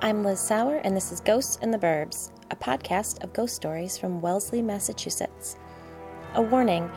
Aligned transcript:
I'm 0.00 0.22
Liz 0.22 0.38
Sauer, 0.38 0.76
and 0.84 0.96
this 0.96 1.10
is 1.10 1.20
Ghosts 1.20 1.56
in 1.60 1.72
the 1.72 1.78
Burbs, 1.78 2.30
a 2.52 2.56
podcast 2.56 3.24
of 3.24 3.32
ghost 3.32 3.56
stories 3.56 3.98
from 3.98 4.20
Wellesley, 4.20 4.62
Massachusetts. 4.62 5.56
A 6.34 6.40
warning 6.40 6.88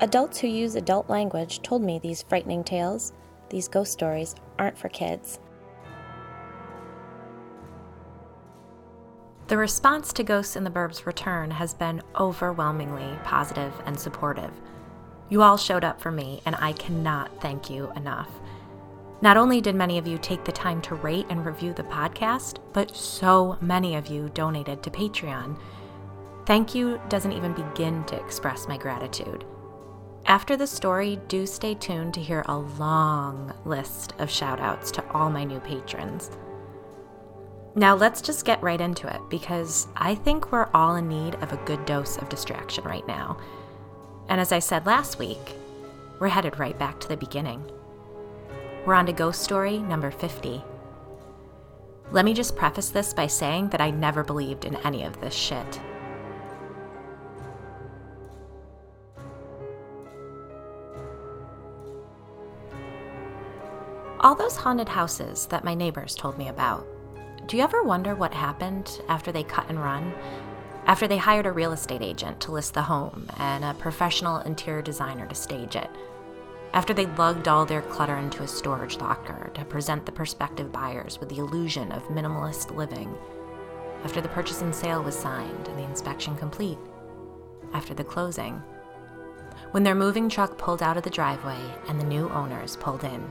adults 0.00 0.38
who 0.38 0.46
use 0.46 0.74
adult 0.74 1.10
language 1.10 1.60
told 1.60 1.82
me 1.82 1.98
these 1.98 2.22
frightening 2.22 2.64
tales, 2.64 3.12
these 3.50 3.68
ghost 3.68 3.92
stories, 3.92 4.34
aren't 4.58 4.78
for 4.78 4.88
kids. 4.88 5.40
The 9.48 9.58
response 9.58 10.14
to 10.14 10.24
Ghosts 10.24 10.56
in 10.56 10.64
the 10.64 10.70
Burbs' 10.70 11.04
return 11.04 11.50
has 11.50 11.74
been 11.74 12.00
overwhelmingly 12.18 13.18
positive 13.24 13.74
and 13.84 14.00
supportive. 14.00 14.52
You 15.28 15.42
all 15.42 15.58
showed 15.58 15.84
up 15.84 16.00
for 16.00 16.10
me, 16.10 16.40
and 16.46 16.56
I 16.58 16.72
cannot 16.72 17.42
thank 17.42 17.68
you 17.68 17.92
enough. 17.94 18.30
Not 19.20 19.36
only 19.36 19.60
did 19.60 19.74
many 19.74 19.98
of 19.98 20.06
you 20.06 20.16
take 20.16 20.44
the 20.44 20.52
time 20.52 20.80
to 20.82 20.94
rate 20.94 21.26
and 21.28 21.44
review 21.44 21.72
the 21.72 21.82
podcast, 21.82 22.58
but 22.72 22.96
so 22.96 23.58
many 23.60 23.96
of 23.96 24.06
you 24.06 24.30
donated 24.32 24.82
to 24.82 24.90
Patreon. 24.90 25.58
Thank 26.46 26.74
you 26.74 27.00
doesn't 27.08 27.32
even 27.32 27.52
begin 27.52 28.04
to 28.04 28.16
express 28.16 28.68
my 28.68 28.76
gratitude. 28.76 29.44
After 30.26 30.56
the 30.56 30.66
story, 30.66 31.18
do 31.26 31.46
stay 31.46 31.74
tuned 31.74 32.14
to 32.14 32.20
hear 32.20 32.44
a 32.46 32.58
long 32.58 33.52
list 33.64 34.14
of 34.18 34.30
shout 34.30 34.60
outs 34.60 34.90
to 34.92 35.12
all 35.12 35.30
my 35.30 35.42
new 35.42 35.58
patrons. 35.60 36.30
Now, 37.74 37.94
let's 37.94 38.20
just 38.20 38.44
get 38.44 38.62
right 38.62 38.80
into 38.80 39.12
it 39.12 39.20
because 39.30 39.88
I 39.96 40.14
think 40.14 40.52
we're 40.52 40.68
all 40.74 40.96
in 40.96 41.08
need 41.08 41.34
of 41.36 41.52
a 41.52 41.64
good 41.64 41.84
dose 41.86 42.18
of 42.18 42.28
distraction 42.28 42.84
right 42.84 43.06
now. 43.06 43.38
And 44.28 44.40
as 44.40 44.52
I 44.52 44.58
said 44.58 44.86
last 44.86 45.18
week, 45.18 45.54
we're 46.20 46.28
headed 46.28 46.58
right 46.58 46.78
back 46.78 47.00
to 47.00 47.08
the 47.08 47.16
beginning. 47.16 47.64
We're 48.88 48.94
on 48.94 49.04
to 49.04 49.12
ghost 49.12 49.42
story 49.42 49.80
number 49.80 50.10
50. 50.10 50.64
Let 52.10 52.24
me 52.24 52.32
just 52.32 52.56
preface 52.56 52.88
this 52.88 53.12
by 53.12 53.26
saying 53.26 53.68
that 53.68 53.82
I 53.82 53.90
never 53.90 54.24
believed 54.24 54.64
in 54.64 54.76
any 54.76 55.02
of 55.02 55.20
this 55.20 55.34
shit. 55.34 55.78
All 64.20 64.34
those 64.34 64.56
haunted 64.56 64.88
houses 64.88 65.44
that 65.48 65.64
my 65.64 65.74
neighbors 65.74 66.14
told 66.14 66.38
me 66.38 66.48
about. 66.48 66.86
Do 67.46 67.58
you 67.58 67.62
ever 67.62 67.82
wonder 67.82 68.14
what 68.14 68.32
happened 68.32 69.02
after 69.06 69.30
they 69.30 69.44
cut 69.44 69.68
and 69.68 69.78
run? 69.78 70.14
After 70.86 71.06
they 71.06 71.18
hired 71.18 71.44
a 71.44 71.52
real 71.52 71.72
estate 71.72 72.00
agent 72.00 72.40
to 72.40 72.52
list 72.52 72.72
the 72.72 72.80
home 72.80 73.28
and 73.36 73.66
a 73.66 73.74
professional 73.74 74.38
interior 74.38 74.80
designer 74.80 75.26
to 75.26 75.34
stage 75.34 75.76
it? 75.76 75.90
After 76.72 76.92
they 76.92 77.06
lugged 77.06 77.48
all 77.48 77.64
their 77.64 77.82
clutter 77.82 78.16
into 78.16 78.42
a 78.42 78.48
storage 78.48 78.98
locker 78.98 79.50
to 79.54 79.64
present 79.64 80.04
the 80.04 80.12
prospective 80.12 80.70
buyers 80.70 81.18
with 81.18 81.28
the 81.28 81.38
illusion 81.38 81.90
of 81.92 82.04
minimalist 82.08 82.74
living, 82.74 83.16
after 84.04 84.20
the 84.20 84.28
purchase 84.28 84.62
and 84.62 84.74
sale 84.74 85.02
was 85.02 85.18
signed 85.18 85.68
and 85.68 85.78
the 85.78 85.84
inspection 85.84 86.36
complete, 86.36 86.78
after 87.72 87.94
the 87.94 88.04
closing, 88.04 88.62
when 89.72 89.82
their 89.82 89.94
moving 89.94 90.28
truck 90.28 90.56
pulled 90.56 90.82
out 90.82 90.96
of 90.96 91.02
the 91.02 91.10
driveway 91.10 91.58
and 91.88 92.00
the 92.00 92.06
new 92.06 92.28
owners 92.30 92.76
pulled 92.76 93.04
in. 93.04 93.30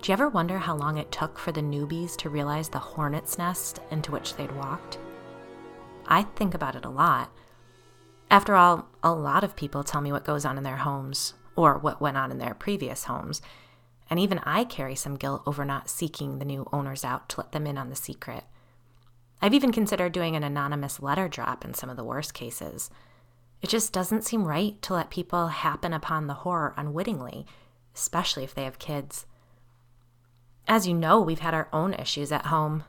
Do 0.00 0.10
you 0.10 0.12
ever 0.12 0.28
wonder 0.28 0.58
how 0.58 0.76
long 0.76 0.98
it 0.98 1.10
took 1.10 1.38
for 1.38 1.50
the 1.50 1.62
newbies 1.62 2.14
to 2.16 2.30
realize 2.30 2.68
the 2.68 2.78
hornet's 2.78 3.38
nest 3.38 3.80
into 3.90 4.12
which 4.12 4.36
they'd 4.36 4.54
walked? 4.54 4.98
I 6.06 6.22
think 6.22 6.54
about 6.54 6.76
it 6.76 6.84
a 6.84 6.90
lot. 6.90 7.32
After 8.30 8.54
all, 8.54 8.88
a 9.02 9.12
lot 9.12 9.44
of 9.44 9.56
people 9.56 9.82
tell 9.82 10.00
me 10.00 10.12
what 10.12 10.24
goes 10.24 10.44
on 10.44 10.58
in 10.58 10.64
their 10.64 10.76
homes, 10.76 11.34
or 11.56 11.78
what 11.78 12.00
went 12.00 12.16
on 12.16 12.30
in 12.30 12.38
their 12.38 12.54
previous 12.54 13.04
homes. 13.04 13.42
And 14.10 14.20
even 14.20 14.40
I 14.40 14.64
carry 14.64 14.94
some 14.94 15.16
guilt 15.16 15.42
over 15.46 15.64
not 15.64 15.88
seeking 15.88 16.38
the 16.38 16.44
new 16.44 16.68
owners 16.72 17.04
out 17.04 17.28
to 17.30 17.40
let 17.40 17.52
them 17.52 17.66
in 17.66 17.78
on 17.78 17.90
the 17.90 17.96
secret. 17.96 18.44
I've 19.40 19.54
even 19.54 19.72
considered 19.72 20.12
doing 20.12 20.36
an 20.36 20.44
anonymous 20.44 21.00
letter 21.00 21.28
drop 21.28 21.64
in 21.64 21.74
some 21.74 21.90
of 21.90 21.96
the 21.96 22.04
worst 22.04 22.34
cases. 22.34 22.90
It 23.62 23.68
just 23.68 23.92
doesn't 23.92 24.24
seem 24.24 24.44
right 24.44 24.80
to 24.82 24.94
let 24.94 25.10
people 25.10 25.48
happen 25.48 25.92
upon 25.92 26.26
the 26.26 26.34
horror 26.34 26.74
unwittingly, 26.76 27.46
especially 27.94 28.44
if 28.44 28.54
they 28.54 28.64
have 28.64 28.78
kids. 28.78 29.26
As 30.66 30.86
you 30.86 30.94
know, 30.94 31.20
we've 31.20 31.40
had 31.40 31.54
our 31.54 31.68
own 31.72 31.94
issues 31.94 32.32
at 32.32 32.46
home. 32.46 32.84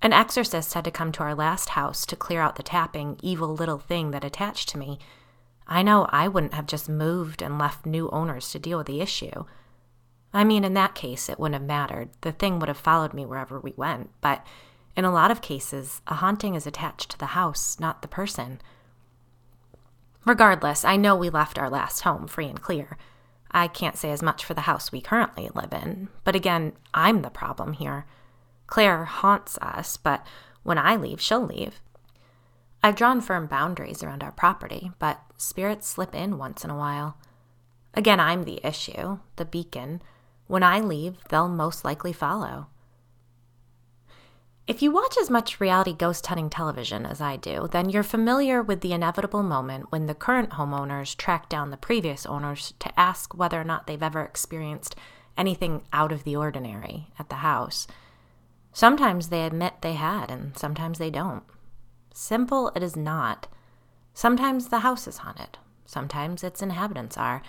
An 0.00 0.12
exorcist 0.12 0.74
had 0.74 0.84
to 0.84 0.90
come 0.90 1.12
to 1.12 1.22
our 1.22 1.34
last 1.34 1.70
house 1.70 2.04
to 2.06 2.16
clear 2.16 2.40
out 2.40 2.56
the 2.56 2.62
tapping, 2.62 3.18
evil 3.22 3.54
little 3.54 3.78
thing 3.78 4.10
that 4.10 4.24
attached 4.24 4.68
to 4.70 4.78
me 4.78 4.98
I 5.66 5.82
know 5.82 6.06
I 6.10 6.28
wouldn't 6.28 6.54
have 6.54 6.66
just 6.66 6.88
moved 6.88 7.42
and 7.42 7.58
left 7.58 7.86
new 7.86 8.08
owners 8.10 8.50
to 8.50 8.58
deal 8.58 8.78
with 8.78 8.86
the 8.86 9.00
issue. 9.00 9.44
I 10.34 10.44
mean, 10.44 10.64
in 10.64 10.74
that 10.74 10.94
case, 10.94 11.28
it 11.28 11.38
wouldn't 11.38 11.60
have 11.60 11.68
mattered. 11.68 12.10
The 12.22 12.32
thing 12.32 12.58
would 12.58 12.68
have 12.68 12.78
followed 12.78 13.14
me 13.14 13.26
wherever 13.26 13.60
we 13.60 13.74
went. 13.76 14.10
But 14.20 14.46
in 14.96 15.04
a 15.04 15.12
lot 15.12 15.30
of 15.30 15.42
cases, 15.42 16.00
a 16.06 16.14
haunting 16.14 16.54
is 16.54 16.66
attached 16.66 17.10
to 17.10 17.18
the 17.18 17.26
house, 17.26 17.78
not 17.78 18.02
the 18.02 18.08
person. 18.08 18.60
Regardless, 20.24 20.84
I 20.84 20.96
know 20.96 21.16
we 21.16 21.30
left 21.30 21.58
our 21.58 21.70
last 21.70 22.00
home 22.00 22.26
free 22.26 22.46
and 22.46 22.60
clear. 22.60 22.96
I 23.50 23.68
can't 23.68 23.98
say 23.98 24.10
as 24.10 24.22
much 24.22 24.44
for 24.44 24.54
the 24.54 24.62
house 24.62 24.92
we 24.92 25.00
currently 25.00 25.50
live 25.54 25.72
in, 25.72 26.08
but 26.24 26.34
again, 26.34 26.72
I'm 26.94 27.20
the 27.20 27.30
problem 27.30 27.74
here. 27.74 28.06
Claire 28.66 29.04
haunts 29.04 29.58
us, 29.58 29.98
but 29.98 30.24
when 30.62 30.78
I 30.78 30.96
leave, 30.96 31.20
she'll 31.20 31.44
leave. 31.44 31.80
I've 32.82 32.96
drawn 32.96 33.20
firm 33.20 33.46
boundaries 33.46 34.02
around 34.02 34.22
our 34.22 34.32
property, 34.32 34.90
but 34.98 35.20
spirits 35.42 35.88
slip 35.88 36.14
in 36.14 36.38
once 36.38 36.64
in 36.64 36.70
a 36.70 36.76
while. 36.76 37.16
Again, 37.94 38.20
I'm 38.20 38.44
the 38.44 38.60
issue, 38.64 39.18
the 39.36 39.44
beacon. 39.44 40.00
When 40.46 40.62
I 40.62 40.80
leave, 40.80 41.16
they'll 41.28 41.48
most 41.48 41.84
likely 41.84 42.12
follow. 42.12 42.68
If 44.66 44.80
you 44.80 44.92
watch 44.92 45.16
as 45.20 45.28
much 45.28 45.60
reality 45.60 45.92
ghost 45.92 46.26
hunting 46.26 46.48
television 46.48 47.04
as 47.04 47.20
I 47.20 47.36
do, 47.36 47.68
then 47.72 47.90
you're 47.90 48.04
familiar 48.04 48.62
with 48.62 48.80
the 48.80 48.92
inevitable 48.92 49.42
moment 49.42 49.90
when 49.90 50.06
the 50.06 50.14
current 50.14 50.50
homeowners 50.50 51.16
track 51.16 51.48
down 51.48 51.70
the 51.70 51.76
previous 51.76 52.24
owners 52.24 52.72
to 52.78 52.98
ask 52.98 53.34
whether 53.34 53.60
or 53.60 53.64
not 53.64 53.86
they've 53.86 54.02
ever 54.02 54.22
experienced 54.22 54.94
anything 55.36 55.82
out 55.92 56.12
of 56.12 56.22
the 56.22 56.36
ordinary 56.36 57.08
at 57.18 57.28
the 57.28 57.36
house. 57.36 57.88
Sometimes 58.72 59.28
they 59.28 59.44
admit 59.44 59.82
they 59.82 59.94
had, 59.94 60.30
and 60.30 60.56
sometimes 60.56 60.98
they 60.98 61.10
don't. 61.10 61.42
Simple 62.14 62.70
it 62.76 62.82
is 62.82 62.96
not. 62.96 63.48
Sometimes 64.14 64.68
the 64.68 64.80
house 64.80 65.06
is 65.06 65.18
haunted, 65.18 65.58
sometimes 65.86 66.44
its 66.44 66.62
inhabitants 66.62 67.16
are, 67.16 67.42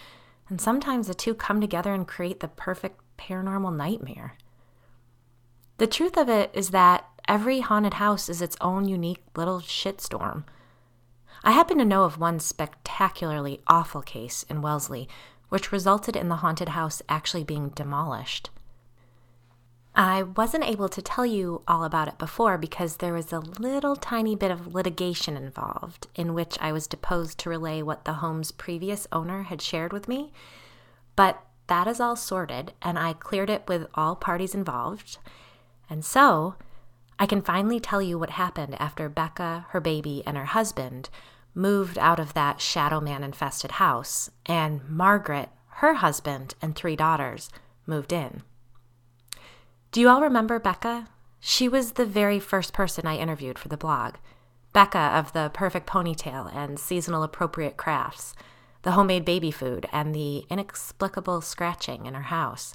and 0.49 0.59
sometimes 0.59 1.07
the 1.07 1.13
two 1.13 1.33
come 1.33 1.59
together 1.59 1.93
and 1.93 2.07
create 2.07 2.39
the 2.39 2.47
perfect 2.47 3.01
paranormal 3.17 3.75
nightmare. 3.75 4.35
The 5.77 5.87
truth 5.87 6.17
of 6.17 6.29
it 6.29 6.51
is 6.53 6.69
that 6.69 7.05
every 7.27 7.61
haunted 7.61 7.95
house 7.95 8.29
is 8.29 8.41
its 8.41 8.57
own 8.61 8.87
unique 8.87 9.23
little 9.35 9.59
shitstorm. 9.59 10.43
I 11.43 11.51
happen 11.51 11.77
to 11.79 11.85
know 11.85 12.05
of 12.05 12.19
one 12.19 12.39
spectacularly 12.39 13.61
awful 13.67 14.01
case 14.01 14.43
in 14.49 14.61
Wellesley, 14.61 15.09
which 15.49 15.71
resulted 15.71 16.15
in 16.15 16.29
the 16.29 16.37
haunted 16.37 16.69
house 16.69 17.01
actually 17.09 17.43
being 17.43 17.69
demolished. 17.69 18.49
I 19.95 20.23
wasn't 20.23 20.63
able 20.63 20.89
to 20.89 21.03
tell 21.03 21.25
you 21.25 21.61
all 21.67 21.83
about 21.83 22.07
it 22.07 22.17
before 22.17 22.57
because 22.57 22.97
there 22.97 23.13
was 23.13 23.31
a 23.31 23.39
little 23.39 23.95
tiny 23.95 24.35
bit 24.35 24.49
of 24.49 24.73
litigation 24.73 25.37
involved 25.37 26.07
in 26.15 26.33
which 26.33 26.57
I 26.59 26.71
was 26.71 26.87
deposed 26.87 27.37
to 27.39 27.49
relay 27.49 27.83
what 27.83 28.05
the 28.05 28.13
home's 28.13 28.51
previous 28.51 29.05
owner 29.11 29.43
had 29.43 29.61
shared 29.61 29.93
with 29.93 30.07
me. 30.07 30.33
But 31.15 31.43
that 31.67 31.87
is 31.87 31.99
all 31.99 32.15
sorted, 32.15 32.73
and 32.81 32.97
I 32.97 33.13
cleared 33.13 33.51
it 33.51 33.67
with 33.67 33.87
all 33.93 34.15
parties 34.15 34.55
involved. 34.55 35.19
And 35.87 36.03
so 36.03 36.55
I 37.19 37.27
can 37.27 37.43
finally 37.43 37.79
tell 37.79 38.01
you 38.01 38.17
what 38.17 38.31
happened 38.31 38.75
after 38.81 39.07
Becca, 39.09 39.67
her 39.69 39.79
baby, 39.79 40.23
and 40.25 40.35
her 40.37 40.45
husband 40.45 41.09
moved 41.53 41.99
out 41.99 42.19
of 42.19 42.33
that 42.33 42.59
shadow 42.59 42.99
man 42.99 43.23
infested 43.23 43.73
house, 43.73 44.31
and 44.47 44.81
Margaret, 44.89 45.49
her 45.67 45.95
husband, 45.95 46.55
and 46.63 46.75
three 46.75 46.95
daughters 46.95 47.51
moved 47.85 48.11
in. 48.11 48.41
Do 49.93 50.01
you 50.01 50.09
all 50.09 50.23
remember 50.23 50.57
Becca? 50.57 51.07
She 51.39 51.69
was 51.69 51.91
the 51.91 52.05
very 52.05 52.39
first 52.39 52.73
person 52.73 53.05
I 53.05 53.17
interviewed 53.17 53.59
for 53.59 53.67
the 53.67 53.77
blog. 53.77 54.15
Becca 54.73 54.97
of 54.97 55.33
the 55.33 55.51
perfect 55.53 55.85
ponytail 55.85 56.51
and 56.51 56.79
seasonal 56.79 57.21
appropriate 57.21 57.77
crafts, 57.77 58.33
the 58.81 58.93
homemade 58.93 59.23
baby 59.23 59.51
food, 59.51 59.87
and 59.91 60.15
the 60.15 60.47
inexplicable 60.49 61.41
scratching 61.41 62.07
in 62.07 62.15
her 62.15 62.23
house. 62.23 62.73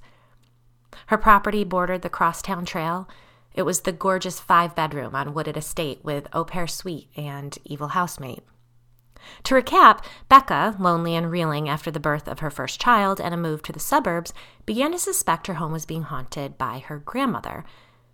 Her 1.06 1.19
property 1.19 1.65
bordered 1.65 2.03
the 2.03 2.09
crosstown 2.09 2.65
trail. 2.65 3.09
It 3.53 3.62
was 3.62 3.81
the 3.81 3.91
gorgeous 3.91 4.38
five 4.38 4.76
bedroom 4.76 5.17
on 5.17 5.35
Wooded 5.35 5.56
Estate 5.56 5.99
with 6.05 6.29
au 6.32 6.44
pair 6.44 6.69
suite 6.69 7.09
and 7.17 7.59
evil 7.64 7.88
housemate. 7.88 8.44
To 9.44 9.55
recap, 9.55 10.05
Becca, 10.29 10.76
lonely 10.79 11.15
and 11.15 11.31
reeling 11.31 11.69
after 11.69 11.91
the 11.91 12.00
birth 12.00 12.29
of 12.29 12.41
her 12.41 12.50
first 12.50 12.81
child 12.81 13.20
and 13.20 13.32
a 13.32 13.37
move 13.37 13.62
to 13.62 13.73
the 13.73 13.81
suburbs, 13.81 14.32
began 14.67 14.93
to 14.93 14.99
suspect 14.99 15.47
her 15.47 15.55
home 15.55 15.73
was 15.73 15.87
being 15.87 16.03
haunted 16.03 16.59
by 16.59 16.79
her 16.81 16.99
grandmother. 16.99 17.65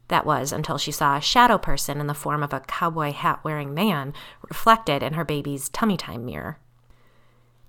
That 0.09 0.27
was 0.27 0.53
until 0.53 0.79
she 0.79 0.93
saw 0.93 1.17
a 1.17 1.21
shadow 1.21 1.59
person 1.59 2.01
in 2.01 2.07
the 2.07 2.15
form 2.15 2.43
of 2.43 2.53
a 2.53 2.61
cowboy 2.61 3.13
hat 3.13 3.41
wearing 3.43 3.73
man 3.73 4.13
reflected 4.49 5.03
in 5.03 5.15
her 5.15 5.25
baby's 5.25 5.69
tummy 5.69 5.97
time 5.97 6.25
mirror. 6.25 6.59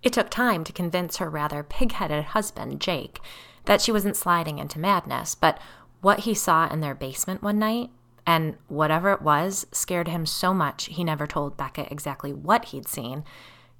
It 0.03 0.13
took 0.13 0.29
time 0.29 0.63
to 0.65 0.73
convince 0.73 1.17
her 1.17 1.29
rather 1.29 1.63
pig 1.63 1.93
headed 1.93 2.25
husband, 2.25 2.79
Jake, 2.81 3.19
that 3.65 3.81
she 3.81 3.91
wasn't 3.91 4.17
sliding 4.17 4.59
into 4.59 4.79
madness, 4.79 5.33
but 5.33 5.59
what 6.01 6.19
he 6.19 6.33
saw 6.33 6.67
in 6.67 6.81
their 6.81 6.93
basement 6.93 7.41
one 7.41 7.57
night 7.57 7.89
and 8.25 8.56
whatever 8.68 9.12
it 9.12 9.22
was 9.22 9.68
scared 9.72 10.07
him 10.07 10.25
so 10.25 10.54
much 10.54 10.86
he 10.86 11.04
never 11.04 11.27
told 11.27 11.57
Becca 11.57 11.92
exactly 11.92 12.33
what 12.33 12.66
he'd 12.66 12.88
seen, 12.88 13.24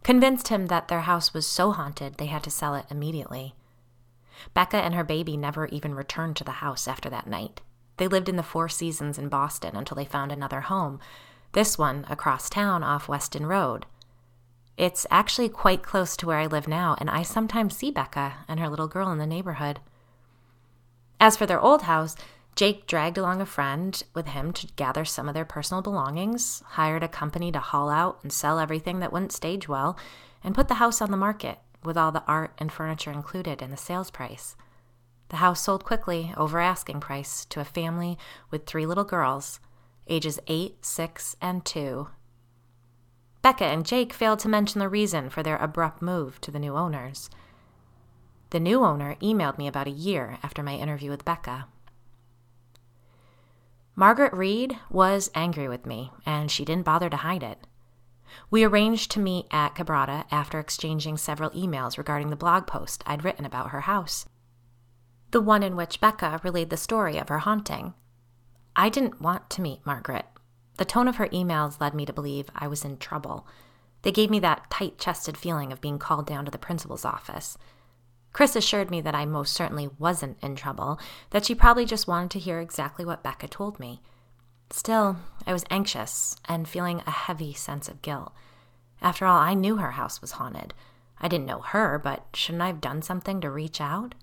convinced 0.04 0.50
him 0.50 0.68
that 0.68 0.88
their 0.88 1.02
house 1.02 1.34
was 1.34 1.48
so 1.48 1.72
haunted 1.72 2.16
they 2.16 2.28
had 2.28 2.44
to 2.44 2.52
sell 2.52 2.76
it 2.76 2.86
immediately. 2.90 3.56
Becca 4.54 4.78
and 4.78 4.94
her 4.94 5.04
baby 5.04 5.36
never 5.38 5.66
even 5.68 5.96
returned 5.96 6.36
to 6.36 6.44
the 6.44 6.52
house 6.52 6.88
after 6.88 7.10
that 7.10 7.28
night. 7.28 7.62
They 7.98 8.08
lived 8.08 8.30
in 8.30 8.36
the 8.36 8.44
Four 8.44 8.70
Seasons 8.70 9.18
in 9.18 9.30
Boston 9.30 9.76
until 9.76 9.96
they 9.96 10.06
found 10.06 10.32
another 10.32 10.62
home, 10.62 11.00
this 11.54 11.78
one 11.78 12.06
across 12.10 12.50
town 12.50 12.84
off 12.84 13.08
Weston 13.08 13.46
Road. 13.46 13.86
It's 14.78 15.08
actually 15.10 15.48
quite 15.48 15.84
close 15.84 16.18
to 16.18 16.28
where 16.28 16.38
I 16.38 16.48
live 16.48 16.68
now, 16.68 16.98
and 17.00 17.10
I 17.10 17.24
sometimes 17.24 17.78
see 17.78 17.92
Becca 17.92 18.34
and 18.48 18.60
her 18.60 18.70
little 18.70 18.90
girl 18.90 19.10
in 19.10 19.18
the 19.18 19.26
neighborhood. 19.26 19.80
As 21.20 21.38
for 21.38 21.46
their 21.46 21.62
old 21.62 21.84
house, 21.84 22.18
Jake 22.56 22.88
dragged 22.88 23.18
along 23.18 23.42
a 23.42 23.46
friend 23.46 24.02
with 24.14 24.28
him 24.28 24.54
to 24.54 24.68
gather 24.78 25.04
some 25.04 25.28
of 25.28 25.34
their 25.34 25.44
personal 25.44 25.82
belongings, 25.82 26.64
hired 26.66 27.04
a 27.04 27.08
company 27.10 27.52
to 27.52 27.60
haul 27.60 27.90
out 27.90 28.20
and 28.24 28.32
sell 28.32 28.60
everything 28.60 29.00
that 29.00 29.12
wouldn't 29.12 29.34
stage 29.34 29.68
well, 29.68 29.98
and 30.42 30.56
put 30.56 30.70
the 30.70 30.76
house 30.76 31.02
on 31.02 31.12
the 31.12 31.18
market 31.18 31.60
with 31.84 31.98
all 31.98 32.14
the 32.14 32.24
art 32.28 32.54
and 32.58 32.72
furniture 32.72 33.12
included 33.12 33.62
in 33.62 33.72
the 33.72 33.78
sales 33.78 34.10
price. 34.10 34.56
The 35.30 35.38
house 35.38 35.60
sold 35.60 35.84
quickly, 35.84 36.34
over 36.38 36.62
asking 36.62 37.02
price, 37.02 37.44
to 37.46 37.60
a 37.60 37.66
family 37.66 38.18
with 38.52 38.66
three 38.66 38.86
little 38.86 39.04
girls, 39.04 39.60
ages 40.08 40.40
8, 40.48 40.86
6, 40.86 41.36
and 41.42 41.66
2. 41.66 42.08
Becca 43.42 43.66
and 43.66 43.86
Jake 43.86 44.14
failed 44.14 44.40
to 44.40 44.50
mention 44.50 44.80
the 44.80 44.90
reason 44.90 45.30
for 45.30 45.44
their 45.44 45.58
abrupt 45.58 46.02
move 46.02 46.40
to 46.42 46.52
the 46.52 46.60
new 46.60 46.76
owners. 46.76 47.30
The 48.52 48.60
new 48.60 48.84
owner 48.84 49.16
emailed 49.22 49.58
me 49.58 49.68
about 49.68 49.88
a 49.88 49.92
year 49.92 50.38
after 50.42 50.64
my 50.64 50.76
interview 50.76 51.10
with 51.10 51.26
Becca. 51.26 51.68
Margaret 53.98 54.34
Reed 54.34 54.78
was 54.90 55.32
angry 55.34 55.70
with 55.70 55.86
me, 55.86 56.12
and 56.26 56.52
she 56.52 56.66
didn't 56.66 56.84
bother 56.84 57.10
to 57.10 57.18
hide 57.18 57.44
it. 57.44 57.66
We 58.52 58.66
arranged 58.66 59.12
to 59.12 59.20
meet 59.22 59.46
at 59.52 59.76
Quebrada 59.76 60.26
after 60.32 60.60
exchanging 60.60 61.16
several 61.18 61.50
emails 61.52 61.98
regarding 61.98 62.30
the 62.30 62.36
blog 62.36 62.68
post 62.68 63.04
I'd 63.08 63.24
written 63.24 63.46
about 63.46 63.70
her 63.70 63.82
house. 63.82 64.26
The 65.32 65.40
one 65.40 65.64
in 65.64 65.78
which 65.78 66.02
Becca 66.02 66.42
relayed 66.44 66.70
the 66.70 66.78
story 66.78 67.18
of 67.18 67.30
her 67.30 67.40
haunting. 67.40 67.94
I 68.76 68.90
didn't 68.90 69.22
want 69.22 69.50
to 69.52 69.62
meet 69.62 69.86
Margaret. 69.86 70.26
The 70.76 70.86
tone 70.86 71.08
of 71.08 71.16
her 71.16 71.28
emails 71.28 71.80
led 71.80 71.94
me 71.94 72.06
to 72.06 72.14
believe 72.14 72.50
I 72.54 72.68
was 72.68 72.84
in 72.84 72.98
trouble. 72.98 73.48
They 74.02 74.12
gave 74.12 74.30
me 74.30 74.40
that 74.40 74.70
tight 74.70 74.98
chested 74.98 75.38
feeling 75.38 75.72
of 75.72 75.80
being 75.80 76.00
called 76.00 76.28
down 76.28 76.44
to 76.44 76.52
the 76.52 76.58
principal's 76.58 77.06
office. 77.06 77.58
Chris 78.36 78.58
assured 78.58 78.92
me 78.92 79.00
that 79.00 79.16
I 79.16 79.24
most 79.24 79.54
certainly 79.54 79.90
wasn't 79.98 80.38
in 80.42 80.58
trouble, 80.58 81.00
that 81.30 81.46
she 81.46 81.56
probably 81.56 81.86
just 81.86 82.06
wanted 82.06 82.32
to 82.32 82.40
hear 82.40 82.60
exactly 82.60 83.06
what 83.06 83.24
Becca 83.24 83.48
told 83.48 83.80
me. 83.80 84.02
Still, 84.70 85.16
I 85.48 85.54
was 85.54 85.64
anxious 85.70 86.36
and 86.44 86.68
feeling 86.68 87.02
a 87.08 87.12
heavy 87.12 87.54
sense 87.54 87.88
of 87.88 88.02
guilt. 88.02 88.34
After 89.02 89.26
all, 89.26 89.40
I 89.40 89.54
knew 89.54 89.78
her 89.78 89.92
house 89.92 90.20
was 90.20 90.32
haunted. 90.34 90.74
I 91.18 91.30
didn't 91.30 91.46
know 91.46 91.62
her, 91.62 91.98
but 91.98 92.26
shouldn't 92.34 92.62
I 92.62 92.68
have 92.68 92.82
done 92.82 93.02
something 93.02 93.40
to 93.40 93.50
reach 93.50 93.80
out? 93.80 94.16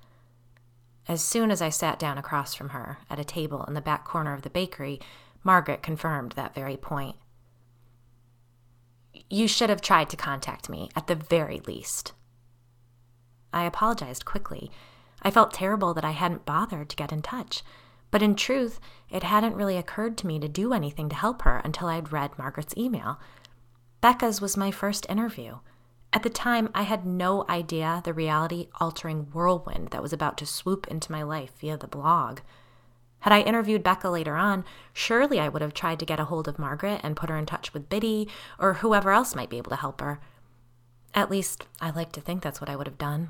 As 1.09 1.25
soon 1.25 1.51
as 1.51 1.63
I 1.63 1.71
sat 1.71 1.99
down 1.99 2.19
across 2.19 2.53
from 2.53 2.69
her 2.69 2.99
at 3.09 3.19
a 3.19 3.25
table 3.25 3.65
in 3.65 3.73
the 3.73 3.81
back 3.81 4.05
corner 4.05 4.35
of 4.35 4.43
the 4.43 4.51
bakery, 4.51 5.01
Margaret 5.43 5.83
confirmed 5.83 6.33
that 6.33 6.55
very 6.55 6.77
point. 6.77 7.17
You 9.31 9.49
should 9.49 9.71
have 9.71 9.81
tried 9.81 10.11
to 10.11 10.19
contact 10.19 10.69
me, 10.69 10.91
at 10.95 11.07
the 11.07 11.15
very 11.15 11.61
least, 11.61 12.13
I 13.53 13.65
apologized 13.65 14.25
quickly. 14.25 14.71
I 15.23 15.31
felt 15.31 15.53
terrible 15.53 15.95
that 15.95 16.05
I 16.05 16.11
hadn't 16.13 16.47
bothered 16.47 16.89
to 16.89 16.97
get 16.97 17.13
in 17.13 17.23
touch. 17.23 17.63
But 18.11 18.23
in 18.23 18.35
truth, 18.35 18.79
it 19.11 19.23
hadn't 19.23 19.57
really 19.57 19.77
occurred 19.77 20.19
to 20.19 20.27
me 20.27 20.39
to 20.39 20.49
do 20.49 20.73
anything 20.73 21.09
to 21.09 21.17
help 21.17 21.43
her 21.43 21.59
until 21.65 21.89
I'd 21.89 22.13
read 22.13 22.39
Margaret's 22.39 22.77
email. 22.77 23.19
Becca's 24.01 24.41
was 24.41 24.57
my 24.57 24.71
first 24.71 25.07
interview. 25.09 25.59
At 26.13 26.23
the 26.23 26.31
time, 26.31 26.69
I 26.75 26.83
had 26.83 27.07
no 27.07 27.47
idea 27.49 28.03
the 28.05 28.13
reality 28.13 28.69
altering 28.81 29.29
whirlwind 29.33 29.89
that 29.89 30.03
was 30.03 30.13
about 30.13 30.37
to 30.39 30.47
swoop 30.47 30.87
into 30.89 31.11
my 31.11 31.23
life 31.23 31.53
via 31.59 31.79
the 31.79 31.87
blog. 31.87 32.41
Had 33.21 33.33
I 33.33 33.41
interviewed 33.41 33.83
Becca 33.83 34.11
later 34.11 34.37
on, 34.37 34.65
surely 34.93 35.41
I 35.41 35.49
would 35.49 35.63
have 35.63 35.73
tried 35.73 36.01
to 36.01 36.05
get 36.05 36.21
a 36.21 36.25
hold 36.25 36.49
of 36.49 36.59
Margaret 36.59 37.01
and 37.03 37.17
put 37.17 37.31
her 37.31 37.37
in 37.39 37.47
touch 37.47 37.73
with 37.73 37.89
Biddy 37.89 38.29
or 38.59 38.75
whoever 38.75 39.11
else 39.11 39.35
might 39.35 39.49
be 39.49 39.59
able 39.59 39.71
to 39.71 39.77
help 39.77 40.01
her. 40.01 40.21
At 41.15 41.31
least, 41.31 41.67
I 41.81 41.91
like 41.91 42.13
to 42.13 42.21
think 42.21 42.43
that's 42.43 42.61
what 42.61 42.69
I 42.69 42.77
would 42.77 42.89
have 42.89 42.99
done. 42.99 43.29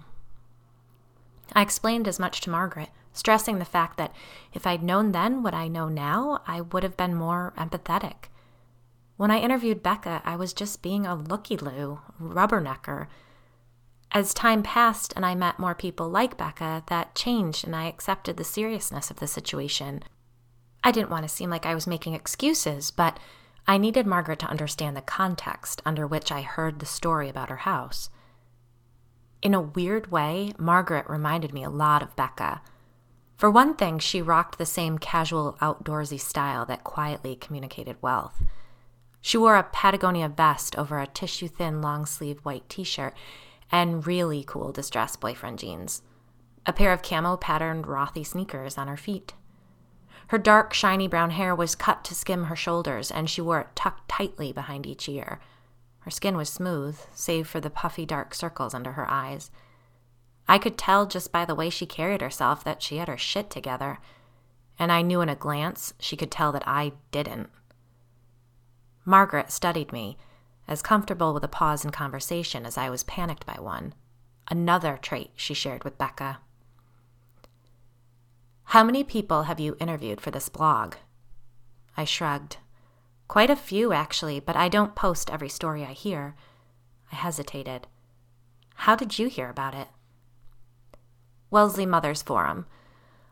I 1.54 1.62
explained 1.62 2.08
as 2.08 2.19
much 2.19 2.40
to 2.43 2.50
Margaret, 2.50 2.90
stressing 3.12 3.58
the 3.58 3.64
fact 3.64 3.96
that 3.99 4.14
if 4.52 4.66
I'd 4.66 4.82
known 4.82 5.12
then 5.12 5.43
what 5.43 5.54
I 5.54 5.69
know 5.69 5.88
now, 5.88 6.43
I 6.46 6.60
would 6.60 6.82
have 6.82 6.96
been 6.96 7.14
more 7.14 7.52
empathetic. 7.56 8.28
When 9.16 9.31
I 9.31 9.38
interviewed 9.38 9.82
Becca, 9.82 10.22
I 10.25 10.37
was 10.37 10.52
just 10.52 10.82
being 10.82 11.06
a 11.06 11.14
looky 11.14 11.56
loo, 11.56 12.00
rubbernecker. 12.20 13.06
As 14.10 14.34
time 14.34 14.62
passed 14.62 15.12
and 15.14 15.25
I 15.25 15.34
met 15.34 15.58
more 15.58 15.75
people 15.75 16.08
like 16.08 16.37
Becca, 16.37 16.84
that 16.87 17.14
changed 17.14 17.64
and 17.64 17.76
I 17.76 17.84
accepted 17.84 18.37
the 18.37 18.44
seriousness 18.44 19.10
of 19.10 19.19
the 19.19 19.26
situation. 19.26 20.02
I 20.84 20.90
didn't 20.90 21.10
want 21.10 21.22
to 21.22 21.28
seem 21.28 21.50
like 21.50 21.66
I 21.66 21.75
was 21.75 21.87
making 21.87 22.14
excuses, 22.14 22.90
but 22.90 23.19
I 23.66 23.78
needed 23.78 24.06
Margaret 24.06 24.40
to 24.40 24.46
understand 24.46 24.96
the 24.96 25.02
context 25.02 25.81
under 25.87 26.06
which 26.06 26.32
I 26.32 26.43
heard 26.43 26.78
the 26.78 26.87
story 26.87 27.28
about 27.28 27.48
her 27.48 27.58
house. 27.58 28.10
In 29.43 29.55
a 29.55 29.61
weird 29.61 30.12
way, 30.12 30.53
Margaret 30.56 31.09
reminded 31.09 31.53
me 31.53 31.65
a 31.65 31.71
lot 31.71 32.00
of 32.00 32.15
Becca. 32.15 32.62
For 33.37 33.50
one 33.50 33.75
thing, 33.75 33.99
she 33.99 34.23
rocked 34.23 34.56
the 34.56 34.65
same 34.65 34.99
casual, 34.99 35.59
outdoorsy 35.61 36.21
style 36.21 36.65
that 36.67 36.85
quietly 36.85 37.35
communicated 37.35 37.97
wealth. 38.00 38.41
She 39.21 39.37
wore 39.37 39.56
a 39.56 39.65
Patagonia 39.65 40.29
vest 40.29 40.79
over 40.79 41.00
a 41.00 41.09
tissue 41.09 41.49
thin 41.49 41.83
long 41.83 42.06
sleeve 42.06 42.39
white 42.44 42.69
t 42.69 42.85
shirt 42.85 43.15
and 43.71 44.06
really 44.06 44.44
cool 44.47 44.71
distressed 44.71 45.21
boyfriend 45.21 45.59
jeans, 45.59 46.03
a 46.65 46.73
pair 46.73 46.93
of 46.93 47.03
camo 47.03 47.37
patterned 47.37 47.87
Rothy 47.87 48.25
sneakers 48.25 48.79
on 48.79 48.87
her 48.87 48.97
feet. 48.97 49.35
Her 50.29 50.39
dark, 50.39 50.73
shiny 50.73 51.09
brown 51.09 51.31
hair 51.31 51.55
was 51.55 51.75
cut 51.75 52.05
to 52.05 52.15
skim 52.15 52.44
her 52.44 52.56
shoulders, 52.56 53.11
and 53.11 53.29
she 53.29 53.41
wore 53.41 53.61
it 53.61 53.75
tucked 53.75 54.09
tightly 54.09 54.53
behind 54.53 54.87
each 54.87 55.09
ear. 55.09 55.41
Her 56.02 56.10
skin 56.10 56.37
was 56.37 56.49
smooth, 56.49 56.99
save 57.14 57.49
for 57.49 57.60
the 57.60 57.70
puffy 57.70 58.04
dark 58.04 58.34
circles 58.34 58.75
under 58.75 58.93
her 58.93 59.08
eyes. 59.10 59.50
I 60.49 60.58
could 60.58 60.76
tell 60.76 61.06
just 61.06 61.32
by 61.32 61.44
the 61.44 61.54
way 61.54 61.70
she 61.70 61.87
carried 61.87 62.20
herself 62.20 62.64
that 62.64 62.82
she 62.82 62.96
had 62.96 63.08
her 63.08 63.16
shit 63.16 63.50
together, 63.50 63.99
and 64.78 64.91
I 64.91 65.03
knew 65.03 65.20
in 65.20 65.29
a 65.29 65.36
glance 65.36 65.94
she 66.00 66.17
could 66.17 66.31
tell 66.31 66.50
that 66.53 66.67
I 66.67 66.93
didn't. 67.12 67.50
Margaret 69.05 69.50
studied 69.50 69.93
me, 69.93 70.17
as 70.67 70.82
comfortable 70.82 71.34
with 71.34 71.44
a 71.44 71.48
pause 71.48 71.84
in 71.84 71.91
conversation 71.91 72.67
as 72.67 72.77
I 72.77 72.91
was 72.91 73.05
panicked 73.05 73.46
by 73.46 73.58
one. 73.60 73.94
Another 74.48 74.98
trait 75.00 75.31
she 75.36 75.55
shared 75.55 75.84
with 75.84 75.98
Becca. 75.98 76.38
How 78.65 78.82
many 78.82 79.05
people 79.05 79.44
have 79.44 79.60
you 79.60 79.77
interviewed 79.79 80.20
for 80.20 80.31
this 80.31 80.48
blog? 80.48 80.94
I 81.96 82.05
shrugged. 82.05 82.56
Quite 83.32 83.48
a 83.48 83.56
few, 83.56 83.94
actually, 83.94 84.41
but 84.41 84.56
I 84.56 84.69
don't 84.69 84.94
post 84.94 85.31
every 85.31 85.48
story 85.48 85.84
I 85.84 85.94
hear. 85.94 86.36
I 87.10 87.15
hesitated. 87.17 87.86
How 88.74 88.94
did 88.94 89.19
you 89.19 89.29
hear 89.29 89.48
about 89.48 89.74
it? 89.74 89.89
Wellesley 91.51 91.86
Mothers 91.86 92.20
Forum. 92.20 92.67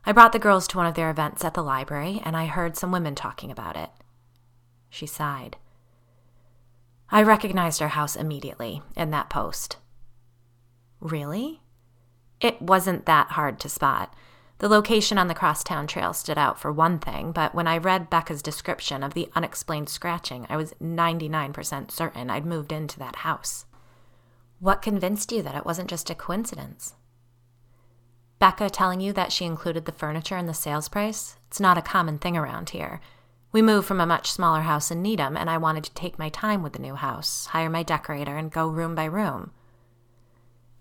I 0.07 0.13
brought 0.13 0.33
the 0.33 0.39
girls 0.39 0.67
to 0.69 0.79
one 0.79 0.87
of 0.87 0.95
their 0.95 1.11
events 1.11 1.45
at 1.45 1.53
the 1.53 1.63
library, 1.63 2.23
and 2.25 2.35
I 2.35 2.47
heard 2.47 2.79
some 2.79 2.91
women 2.91 3.15
talking 3.15 3.51
about 3.51 3.77
it. 3.77 3.91
She 4.89 5.05
sighed. 5.05 5.59
I 7.11 7.23
recognized 7.23 7.83
our 7.83 7.89
house 7.89 8.17
immediately 8.17 8.81
in 8.97 9.11
that 9.11 9.29
post. 9.29 9.77
Really? 10.99 11.61
It 12.41 12.63
wasn't 12.63 13.05
that 13.05 13.33
hard 13.33 13.61
to 13.61 13.69
spot. 13.69 14.15
The 14.61 14.69
location 14.69 15.17
on 15.17 15.29
the 15.29 15.35
crosstown 15.35 15.87
trail 15.87 16.13
stood 16.13 16.37
out 16.37 16.61
for 16.61 16.71
one 16.71 16.99
thing, 16.99 17.33
but 17.33 17.55
when 17.55 17.67
I 17.67 17.79
read 17.79 18.11
Becca's 18.11 18.43
description 18.43 19.03
of 19.03 19.15
the 19.15 19.31
unexplained 19.35 19.89
scratching, 19.89 20.47
I 20.51 20.59
was 20.59 20.75
99% 20.83 21.91
certain 21.91 22.29
I'd 22.29 22.45
moved 22.45 22.71
into 22.71 22.99
that 22.99 23.17
house. 23.17 23.65
What 24.59 24.83
convinced 24.83 25.33
you 25.33 25.41
that 25.41 25.55
it 25.55 25.65
wasn't 25.65 25.89
just 25.89 26.11
a 26.11 26.15
coincidence? 26.15 26.93
Becca 28.39 28.69
telling 28.69 29.01
you 29.01 29.15
that 29.15 29.33
she 29.33 29.47
included 29.47 29.87
the 29.87 29.93
furniture 29.93 30.37
in 30.37 30.45
the 30.45 30.53
sales 30.53 30.91
price? 30.91 31.37
It's 31.49 31.59
not 31.59 31.79
a 31.79 31.83
common 31.83 32.19
thing 32.19 32.37
around 32.37 32.71
here. 32.71 33.01
We 33.53 33.63
moved 33.63 33.87
from 33.89 34.01
a 34.01 34.07
much 34.07 34.31
smaller 34.31 34.61
house 34.61 34.91
in 34.91 35.01
Needham, 35.01 35.39
and 35.39 35.49
I 35.49 35.57
wanted 35.57 35.85
to 35.85 35.95
take 35.95 36.19
my 36.19 36.29
time 36.29 36.63
with 36.63 36.75
the 36.75 36.83
new 36.83 36.97
house, 36.97 37.47
hire 37.47 37.71
my 37.71 37.83
decorator, 37.83 38.37
and 38.37 38.53
go 38.53 38.69
room 38.69 38.95
by 38.95 39.07
room. 39.07 39.53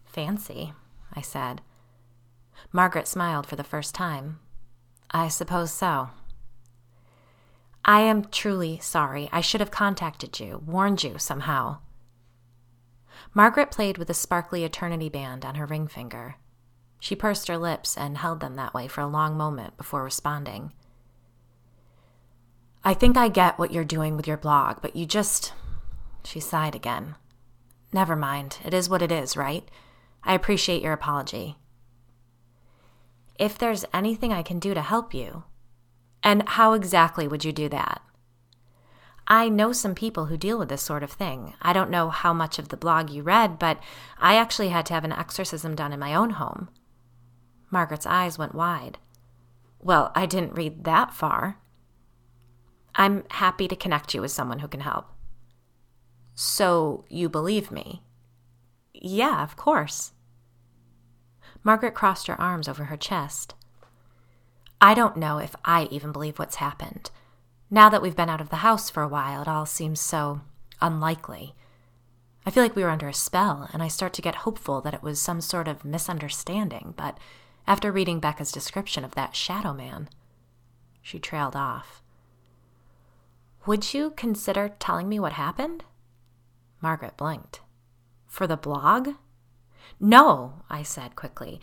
Fancy, 0.04 0.74
I 1.14 1.22
said. 1.22 1.62
Margaret 2.72 3.08
smiled 3.08 3.48
for 3.48 3.56
the 3.56 3.64
first 3.64 3.96
time. 3.96 4.40
I 5.12 5.28
suppose 5.28 5.72
so. 5.72 6.10
I 7.84 8.02
am 8.02 8.26
truly 8.26 8.80
sorry. 8.80 9.30
I 9.32 9.42
should 9.42 9.62
have 9.62 9.72
contacted 9.72 10.40
you, 10.40 10.62
warned 10.66 11.04
you 11.04 11.18
somehow. 11.18 11.80
Margaret 13.34 13.72
played 13.72 13.98
with 13.98 14.10
a 14.10 14.14
sparkly 14.14 14.64
eternity 14.64 15.10
band 15.10 15.46
on 15.46 15.56
her 15.56 15.66
ring 15.66 15.88
finger. 15.88 16.36
She 17.00 17.16
pursed 17.16 17.48
her 17.48 17.58
lips 17.58 17.98
and 17.98 18.18
held 18.18 18.40
them 18.42 18.56
that 18.58 18.74
way 18.74 18.88
for 18.88 19.02
a 19.02 19.08
long 19.08 19.38
moment 19.38 19.78
before 19.78 20.04
responding. 20.04 20.74
I 22.84 22.94
think 22.94 23.18
I 23.18 23.30
get 23.30 23.58
what 23.58 23.72
you're 23.72 23.84
doing 23.84 24.16
with 24.16 24.28
your 24.28 24.38
blog, 24.38 24.82
but 24.82 24.96
you 24.96 25.06
just. 25.06 25.54
She 26.24 26.40
sighed 26.40 26.76
again. 26.76 27.16
Never 27.92 28.16
mind. 28.16 28.58
It 28.64 28.74
is 28.74 28.90
what 28.90 29.02
it 29.02 29.12
is, 29.12 29.36
right? 29.36 29.68
I 30.24 30.34
appreciate 30.34 30.82
your 30.82 30.94
apology. 30.94 31.58
If 33.40 33.58
there's 33.58 33.86
anything 33.94 34.34
I 34.34 34.44
can 34.44 34.60
do 34.60 34.74
to 34.74 34.82
help 34.82 35.14
you, 35.14 35.46
and 36.22 36.48
how 36.50 36.74
exactly 36.74 37.28
would 37.28 37.46
you 37.46 37.54
do 37.54 37.70
that? 37.70 38.02
I 39.30 39.48
know 39.48 39.72
some 39.72 39.96
people 39.96 40.26
who 40.26 40.38
deal 40.38 40.60
with 40.60 40.68
this 40.68 40.82
sort 40.82 41.04
of 41.04 41.12
thing. 41.12 41.54
I 41.62 41.72
don't 41.72 41.90
know 41.90 42.10
how 42.10 42.34
much 42.34 42.60
of 42.60 42.68
the 42.68 42.78
blog 42.78 43.10
you 43.10 43.24
read, 43.24 43.58
but 43.58 43.80
I 44.18 44.36
actually 44.36 44.70
had 44.70 44.86
to 44.88 44.94
have 44.94 45.06
an 45.06 45.14
exorcism 45.14 45.74
done 45.74 45.94
in 45.94 46.00
my 46.00 46.14
own 46.14 46.32
home. 46.32 46.68
Margaret's 47.72 48.06
eyes 48.06 48.38
went 48.38 48.56
wide. 48.56 48.98
Well, 49.80 50.12
I 50.16 50.26
didn't 50.26 50.56
read 50.56 50.84
that 50.84 51.14
far. 51.14 51.60
I'm 52.96 53.24
happy 53.30 53.70
to 53.70 53.76
connect 53.76 54.14
you 54.14 54.20
with 54.20 54.32
someone 54.32 54.60
who 54.60 54.68
can 54.68 54.82
help. 54.82 55.08
So, 56.36 57.06
you 57.08 57.30
believe 57.30 57.72
me? 57.72 58.02
Yeah, 58.94 59.44
of 59.44 59.56
course. 59.56 60.12
Margaret 61.64 61.94
crossed 61.94 62.28
her 62.28 62.40
arms 62.40 62.68
over 62.68 62.86
her 62.86 62.98
chest. 62.98 63.54
I 64.82 64.94
don't 64.94 65.18
know 65.18 65.40
if 65.40 65.56
I 65.66 65.84
even 65.92 66.12
believe 66.12 66.40
what's 66.40 66.56
happened. 66.56 67.12
Now 67.70 67.90
that 67.90 68.02
we've 68.02 68.16
been 68.16 68.30
out 68.30 68.42
of 68.42 68.50
the 68.50 68.58
house 68.58 68.90
for 68.90 69.04
a 69.04 69.08
while, 69.08 69.42
it 69.42 69.48
all 69.48 69.66
seems 69.66 70.00
so 70.00 70.42
unlikely. 70.82 71.54
I 72.46 72.52
feel 72.52 72.64
like 72.64 72.76
we 72.76 72.84
were 72.84 72.90
under 72.90 73.08
a 73.08 73.14
spell, 73.14 73.70
and 73.74 73.84
I 73.84 73.90
start 73.90 74.14
to 74.14 74.22
get 74.22 74.36
hopeful 74.36 74.82
that 74.82 74.94
it 74.94 75.04
was 75.04 75.22
some 75.22 75.42
sort 75.42 75.68
of 75.68 75.86
misunderstanding, 75.86 76.94
but 76.96 77.18
after 77.68 77.92
reading 77.92 78.20
Becca's 78.20 78.52
description 78.52 79.04
of 79.04 79.14
that 79.16 79.36
shadow 79.36 79.74
man, 79.74 80.10
she 81.02 81.20
trailed 81.20 81.56
off. 81.56 82.02
Would 83.66 83.94
you 83.94 84.12
consider 84.12 84.70
telling 84.80 85.08
me 85.10 85.20
what 85.20 85.34
happened? 85.34 85.84
Margaret 86.82 87.18
blinked. 87.18 87.60
For 88.26 88.48
the 88.48 88.58
blog? 88.58 89.10
No, 90.00 90.62
I 90.70 90.84
said 90.84 91.16
quickly. 91.16 91.60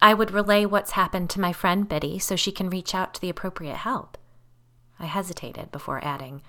I 0.00 0.14
would 0.14 0.30
relay 0.30 0.66
what's 0.66 0.92
happened 0.92 1.30
to 1.30 1.40
my 1.40 1.52
friend 1.52 1.88
Biddy 1.88 2.18
so 2.18 2.36
she 2.36 2.52
can 2.52 2.68
reach 2.68 2.94
out 2.94 3.14
to 3.14 3.20
the 3.20 3.30
appropriate 3.30 3.76
help. 3.76 4.18
I 4.98 5.06
hesitated 5.06 5.70
before 5.70 6.04
adding, 6.04 6.42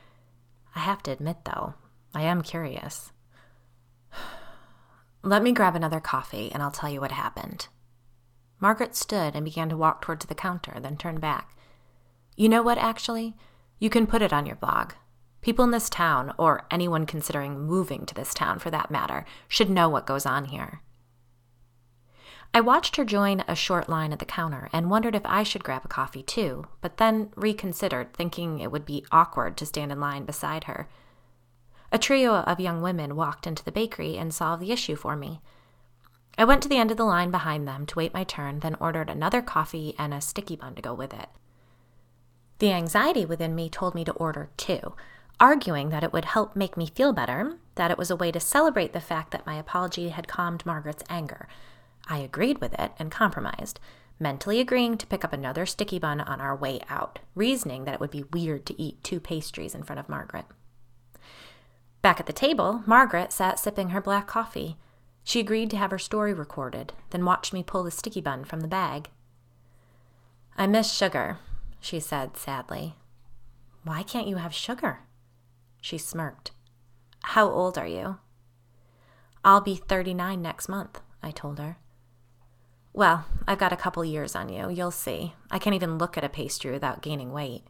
I 0.75 0.79
have 0.79 1.03
to 1.03 1.11
admit, 1.11 1.37
though, 1.45 1.75
I 2.13 2.23
am 2.23 2.41
curious. 2.41 3.11
Let 5.23 5.43
me 5.43 5.51
grab 5.51 5.75
another 5.75 5.99
coffee 5.99 6.51
and 6.51 6.61
I'll 6.61 6.71
tell 6.71 6.89
you 6.89 6.99
what 6.99 7.11
happened. 7.11 7.67
Margaret 8.59 8.95
stood 8.95 9.35
and 9.35 9.45
began 9.45 9.69
to 9.69 9.77
walk 9.77 10.01
towards 10.01 10.25
the 10.25 10.35
counter, 10.35 10.79
then 10.79 10.97
turned 10.97 11.21
back. 11.21 11.55
You 12.35 12.49
know 12.49 12.63
what, 12.63 12.77
actually? 12.77 13.35
You 13.79 13.89
can 13.89 14.07
put 14.07 14.21
it 14.21 14.33
on 14.33 14.45
your 14.45 14.55
blog. 14.55 14.93
People 15.41 15.65
in 15.65 15.71
this 15.71 15.89
town, 15.89 16.33
or 16.37 16.65
anyone 16.71 17.05
considering 17.05 17.59
moving 17.59 18.05
to 18.05 18.15
this 18.15 18.33
town 18.33 18.59
for 18.59 18.71
that 18.71 18.89
matter, 18.89 19.25
should 19.47 19.69
know 19.69 19.89
what 19.89 20.07
goes 20.07 20.25
on 20.25 20.45
here. 20.45 20.81
I 22.55 22.62
watched 22.62 22.98
her 22.98 23.03
join 23.03 23.43
a 23.48 23.55
short 23.55 23.89
line 23.89 24.13
at 24.13 24.19
the 24.19 24.25
counter 24.25 24.69
and 24.72 24.91
wondered 24.91 25.15
if 25.15 25.25
I 25.25 25.41
should 25.41 25.63
grab 25.63 25.81
a 25.86 25.88
coffee 25.88 26.22
too, 26.22 26.67
but 26.81 26.98
then 26.98 27.31
reconsidered, 27.36 28.13
thinking 28.13 28.60
it 28.60 28.72
would 28.72 28.86
be 28.86 29.05
awkward 29.12 29.57
to 29.57 29.65
stand 29.65 29.91
in 29.91 30.00
line 30.00 30.25
beside 30.25 30.65
her. 30.65 30.88
A 31.91 31.98
trio 31.98 32.36
of 32.36 32.60
young 32.60 32.83
women 32.83 33.15
walked 33.15 33.48
into 33.48 33.63
the 33.63 33.72
bakery 33.72 34.17
and 34.17 34.31
solved 34.31 34.62
the 34.62 34.72
issue 34.72 34.95
for 34.95 35.15
me. 35.15 35.41
I 36.38 36.45
went 36.45 36.62
to 36.63 36.69
the 36.69 36.77
end 36.77 36.91
of 36.91 36.98
the 36.98 37.05
line 37.05 37.31
behind 37.31 37.67
them 37.67 37.88
to 37.88 37.95
wait 37.95 38.13
my 38.13 38.24
turn, 38.24 38.60
then 38.60 38.77
ordered 38.79 39.10
another 39.10 39.41
coffee 39.41 39.95
and 39.98 40.13
a 40.13 40.22
sticky 40.22 40.55
bun 40.55 40.75
to 40.75 40.81
go 40.81 40.93
with 40.93 41.13
it. 41.13 41.29
The 42.60 42.72
anxiety 42.72 43.25
within 43.25 43.55
me 43.55 43.67
told 43.67 43.95
me 43.95 44.05
to 44.05 44.13
order 44.13 44.50
two, 44.57 44.93
arguing 45.39 45.89
that 45.89 46.03
it 46.03 46.13
would 46.13 46.25
help 46.25 46.55
make 46.55 46.77
me 46.77 46.86
feel 46.86 47.13
better, 47.13 47.57
that 47.75 47.89
it 47.89 47.98
was 47.98 48.12
a 48.12 48.15
way 48.15 48.31
to 48.31 48.39
celebrate 48.39 48.93
the 48.93 49.01
fact 49.01 49.31
that 49.31 49.45
my 49.48 49.55
apology 49.55 50.10
had 50.10 50.27
calmed 50.27 50.65
Margaret's 50.67 51.03
anger 51.10 51.48
I 52.07 52.17
agreed 52.17 52.60
with 52.60 52.74
it 52.79 52.91
and 53.00 53.12
compromised, 53.12 53.79
mentally 54.19 54.60
agreeing 54.60 54.98
to 54.98 55.07
pick 55.07 55.24
up 55.24 55.33
another 55.33 55.65
sticky 55.65 56.00
bun 56.00 56.22
on 56.22 56.41
our 56.41 56.55
way 56.55 56.81
out, 56.89 57.19
reasoning 57.36 57.86
that 57.86 57.95
it 57.95 58.00
would 58.00 58.12
be 58.12 58.24
weird 58.31 58.65
to 58.67 58.81
eat 58.81 59.03
two 59.03 59.19
pastries 59.19 59.75
in 59.75 59.83
front 59.83 60.00
of 60.00 60.10
Margaret. 60.10 60.45
Back 62.01 62.19
at 62.19 62.25
the 62.25 62.33
table, 62.33 62.83
Margaret 62.86 63.31
sat 63.31 63.60
sipping 63.60 63.89
her 63.89 64.01
black 64.01 64.27
coffee. 64.27 64.77
She 65.24 65.39
agreed 65.39 65.69
to 65.69 65.77
have 65.77 65.91
her 65.91 66.00
story 66.00 66.33
recorded, 66.33 66.91
then 67.12 67.24
watched 67.24 67.53
me 67.53 67.63
pull 67.63 67.83
the 67.83 67.91
sticky 67.91 68.22
bun 68.22 68.43
from 68.43 68.60
the 68.60 68.67
bag. 68.67 69.10
I 70.57 70.67
miss 70.67 70.91
sugar, 70.91 71.39
she 71.79 72.00
said 72.00 72.36
sadly. 72.38 72.95
Why 73.83 74.03
can't 74.03 74.27
you 74.27 74.36
have 74.36 74.53
sugar? 74.53 75.00
She 75.81 75.98
smirked. 75.98 76.51
How 77.24 77.50
old 77.50 77.77
are 77.77 77.88
you? 77.88 78.17
I'll 79.45 79.62
be 79.62 79.75
39 79.75 80.41
next 80.41 80.67
month, 80.67 81.01
I 81.22 81.31
told 81.31 81.60
her. 81.60 81.77
Well, 82.93 83.25
I've 83.47 83.57
got 83.57 83.73
a 83.73 83.77
couple 83.77 84.05
years 84.05 84.35
on 84.35 84.50
you. 84.50 84.69
You'll 84.69 84.91
see. 84.91 85.33
I 85.50 85.57
can't 85.57 85.75
even 85.75 85.97
look 85.97 86.17
at 86.17 86.23
a 86.23 86.29
pastry 86.29 86.71
without 86.71 87.01
gaining 87.01 87.33
weight. 87.33 87.63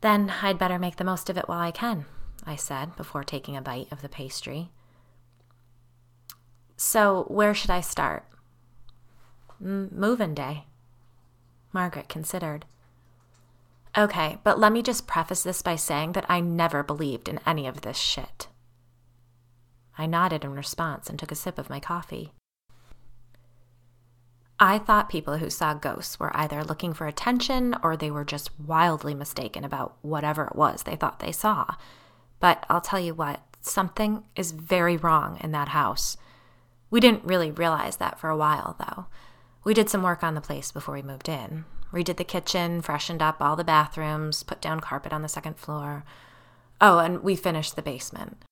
Then 0.00 0.32
I'd 0.42 0.58
better 0.58 0.78
make 0.78 0.96
the 0.96 1.04
most 1.04 1.30
of 1.30 1.36
it 1.36 1.48
while 1.48 1.60
I 1.60 1.70
can, 1.70 2.04
I 2.44 2.56
said 2.56 2.96
before 2.96 3.24
taking 3.24 3.56
a 3.56 3.62
bite 3.62 3.90
of 3.92 4.02
the 4.02 4.08
pastry. 4.08 4.70
So, 6.76 7.24
where 7.28 7.54
should 7.54 7.70
I 7.70 7.80
start? 7.80 8.24
M- 9.60 9.90
moving 9.92 10.34
day. 10.34 10.64
Margaret 11.72 12.08
considered. 12.08 12.64
Okay, 13.96 14.38
but 14.44 14.60
let 14.60 14.72
me 14.72 14.82
just 14.82 15.08
preface 15.08 15.42
this 15.42 15.62
by 15.62 15.74
saying 15.74 16.12
that 16.12 16.26
I 16.28 16.40
never 16.40 16.82
believed 16.84 17.28
in 17.28 17.40
any 17.44 17.66
of 17.66 17.80
this 17.80 17.96
shit. 17.96 18.46
I 19.96 20.06
nodded 20.06 20.44
in 20.44 20.54
response 20.54 21.08
and 21.08 21.18
took 21.18 21.32
a 21.32 21.36
sip 21.36 21.58
of 21.58 21.70
my 21.70 21.80
coffee. 21.80 22.32
I 24.60 24.78
thought 24.78 25.08
people 25.08 25.36
who 25.38 25.50
saw 25.50 25.74
ghosts 25.74 26.18
were 26.18 26.36
either 26.36 26.64
looking 26.64 26.92
for 26.92 27.06
attention 27.06 27.76
or 27.82 27.96
they 27.96 28.10
were 28.10 28.24
just 28.24 28.50
wildly 28.58 29.14
mistaken 29.14 29.64
about 29.64 29.96
whatever 30.02 30.44
it 30.46 30.56
was 30.56 30.82
they 30.82 30.96
thought 30.96 31.20
they 31.20 31.30
saw. 31.30 31.76
But 32.40 32.66
I'll 32.68 32.80
tell 32.80 32.98
you 32.98 33.14
what, 33.14 33.40
something 33.60 34.24
is 34.34 34.50
very 34.50 34.96
wrong 34.96 35.38
in 35.42 35.52
that 35.52 35.68
house. 35.68 36.16
We 36.90 36.98
didn't 36.98 37.24
really 37.24 37.52
realize 37.52 37.96
that 37.96 38.18
for 38.18 38.30
a 38.30 38.36
while, 38.36 38.76
though. 38.78 39.06
We 39.62 39.74
did 39.74 39.88
some 39.88 40.02
work 40.02 40.24
on 40.24 40.34
the 40.34 40.40
place 40.40 40.72
before 40.72 40.94
we 40.94 41.02
moved 41.02 41.28
in. 41.28 41.64
Redid 41.92 42.16
the 42.16 42.24
kitchen, 42.24 42.82
freshened 42.82 43.22
up 43.22 43.40
all 43.40 43.54
the 43.54 43.64
bathrooms, 43.64 44.42
put 44.42 44.60
down 44.60 44.80
carpet 44.80 45.12
on 45.12 45.22
the 45.22 45.28
second 45.28 45.56
floor. 45.56 46.04
Oh, 46.80 46.98
and 46.98 47.22
we 47.22 47.36
finished 47.36 47.76
the 47.76 47.82
basement. 47.82 48.42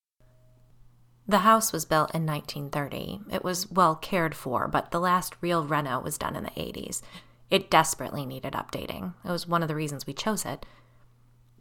The 1.29 1.39
house 1.39 1.73
was 1.73 1.85
built 1.85 2.15
in 2.15 2.25
1930. 2.25 3.21
It 3.35 3.43
was 3.43 3.71
well 3.71 3.97
cared 3.97 4.35
for, 4.35 4.69
but 4.69 4.93
the 4.93 5.01
last 5.01 5.35
real 5.41 5.65
reno 5.67 6.01
was 6.01 6.19
done 6.19 6.37
in 6.37 6.45
the 6.45 6.51
80s. 6.51 7.03
It 7.51 7.71
desperately 7.71 8.25
needed 8.25 8.53
updating. 8.53 9.15
It 9.25 9.31
was 9.31 9.47
one 9.47 9.63
of 9.63 9.69
the 9.69 9.75
reasons 9.75 10.07
we 10.07 10.13
chose 10.13 10.45
it. 10.45 10.65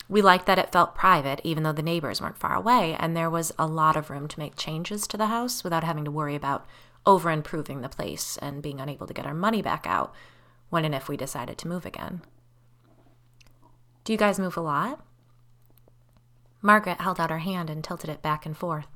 We 0.07 0.22
liked 0.22 0.45
that 0.45 0.60
it 0.60 0.72
felt 0.72 0.93
private, 0.93 1.41
even 1.43 1.63
though 1.63 1.72
the 1.72 1.81
neighbors 1.81 2.22
weren't 2.22 2.38
far 2.38 2.53
away, 2.53 2.95
and 3.00 3.15
there 3.17 3.29
was 3.29 3.51
a 3.57 3.65
lot 3.65 3.95
of 3.95 4.12
room 4.12 4.27
to 4.27 4.39
make 4.39 4.55
changes 4.55 5.07
to 5.07 5.17
the 5.17 5.27
house 5.27 5.63
without 5.63 5.84
having 5.84 6.05
to 6.05 6.12
worry 6.12 6.36
about 6.36 6.67
over 7.05 7.31
improving 7.31 7.81
the 7.81 7.89
place 7.89 8.38
and 8.41 8.62
being 8.62 8.79
unable 8.79 9.07
to 9.07 9.13
get 9.13 9.25
our 9.25 9.34
money 9.34 9.62
back 9.63 9.86
out 9.88 10.13
when 10.69 10.86
and 10.86 10.93
if 10.93 11.10
we 11.10 11.17
decided 11.17 11.57
to 11.57 11.67
move 11.67 11.86
again. 11.86 12.22
Do 14.03 14.13
you 14.13 14.17
guys 14.17 14.38
move 14.38 14.57
a 14.57 14.62
lot? 14.62 15.03
Margaret 16.62 17.01
held 17.01 17.19
out 17.19 17.31
her 17.31 17.39
hand 17.39 17.69
and 17.72 17.84
tilted 17.84 18.10
it 18.10 18.22
back 18.22 18.45
and 18.45 18.55
forth. 18.55 18.88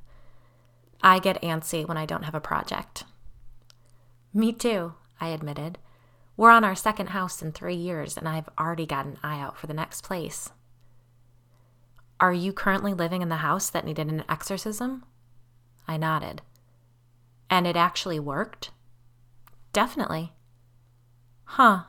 I 1.02 1.18
get 1.18 1.42
antsy 1.42 1.86
when 1.86 1.96
I 1.96 2.06
don't 2.06 2.24
have 2.24 2.34
a 2.34 2.40
project. 2.40 3.04
Me 4.32 4.52
too, 4.52 4.94
I 5.20 5.28
admitted. 5.28 5.78
We're 6.36 6.50
on 6.50 6.64
our 6.64 6.74
second 6.74 7.08
house 7.08 7.42
in 7.42 7.52
three 7.52 7.74
years, 7.74 8.16
and 8.16 8.28
I've 8.28 8.48
already 8.58 8.86
got 8.86 9.06
an 9.06 9.18
eye 9.22 9.40
out 9.40 9.58
for 9.58 9.66
the 9.66 9.74
next 9.74 10.02
place. 10.02 10.50
Are 12.18 12.32
you 12.32 12.52
currently 12.52 12.92
living 12.92 13.22
in 13.22 13.28
the 13.28 13.36
house 13.36 13.70
that 13.70 13.84
needed 13.84 14.08
an 14.08 14.24
exorcism? 14.28 15.04
I 15.88 15.96
nodded. 15.96 16.42
And 17.48 17.66
it 17.66 17.76
actually 17.76 18.20
worked? 18.20 18.70
Definitely. 19.72 20.32
Huh, 21.44 21.84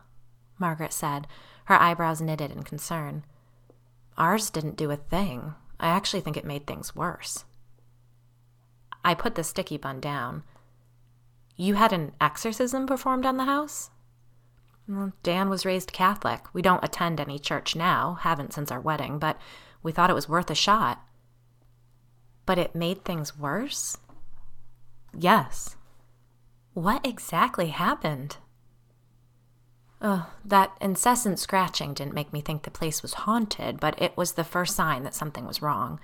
Margaret 0.58 0.94
said, 0.94 1.28
her 1.66 1.76
eyebrows 1.76 2.22
knitted 2.22 2.52
in 2.52 2.64
concern. 2.64 3.24
Ours 4.18 4.50
didn't 4.50 4.78
do 4.78 4.90
a 4.90 4.96
thing. 4.96 5.54
I 5.80 5.90
actually 5.90 6.22
think 6.22 6.38
it 6.38 6.46
made 6.46 6.66
things 6.66 6.96
worse. 6.96 7.46
I 9.04 9.14
put 9.14 9.36
the 9.36 9.44
sticky 9.44 9.78
bun 9.78 10.00
down. 10.00 10.44
You 11.56 11.76
had 11.76 11.94
an 11.94 12.14
exorcism 12.20 12.88
performed 12.88 13.26
on 13.26 13.38
the 13.38 13.46
house? 13.46 13.90
Dan 15.24 15.50
was 15.50 15.66
raised 15.66 15.94
Catholic. 15.94 16.54
We 16.54 16.62
don't 16.62 16.84
attend 16.84 17.20
any 17.20 17.40
church 17.40 17.76
now, 17.76 18.18
haven't 18.22 18.54
since 18.54 18.72
our 18.72 18.80
wedding, 18.80 19.20
but 19.20 19.40
we 19.84 19.92
thought 19.92 20.10
it 20.10 20.16
was 20.16 20.28
worth 20.28 20.50
a 20.50 20.56
shot. 20.56 21.02
But 22.46 22.58
it 22.58 22.76
made 22.76 23.06
things 23.06 23.38
worse? 23.38 23.98
Yes. 25.18 25.76
What 26.74 27.06
exactly 27.06 27.68
happened? 27.68 28.38
Oh, 30.02 30.32
that 30.44 30.76
incessant 30.82 31.38
scratching 31.38 31.94
didn't 31.94 32.16
make 32.16 32.34
me 32.34 32.42
think 32.42 32.64
the 32.64 32.72
place 32.72 33.02
was 33.02 33.14
haunted, 33.14 33.80
but 33.80 34.02
it 34.02 34.18
was 34.18 34.34
the 34.34 34.44
first 34.44 34.76
sign 34.76 35.04
that 35.04 35.14
something 35.14 35.46
was 35.46 35.62
wrong. 35.62 36.00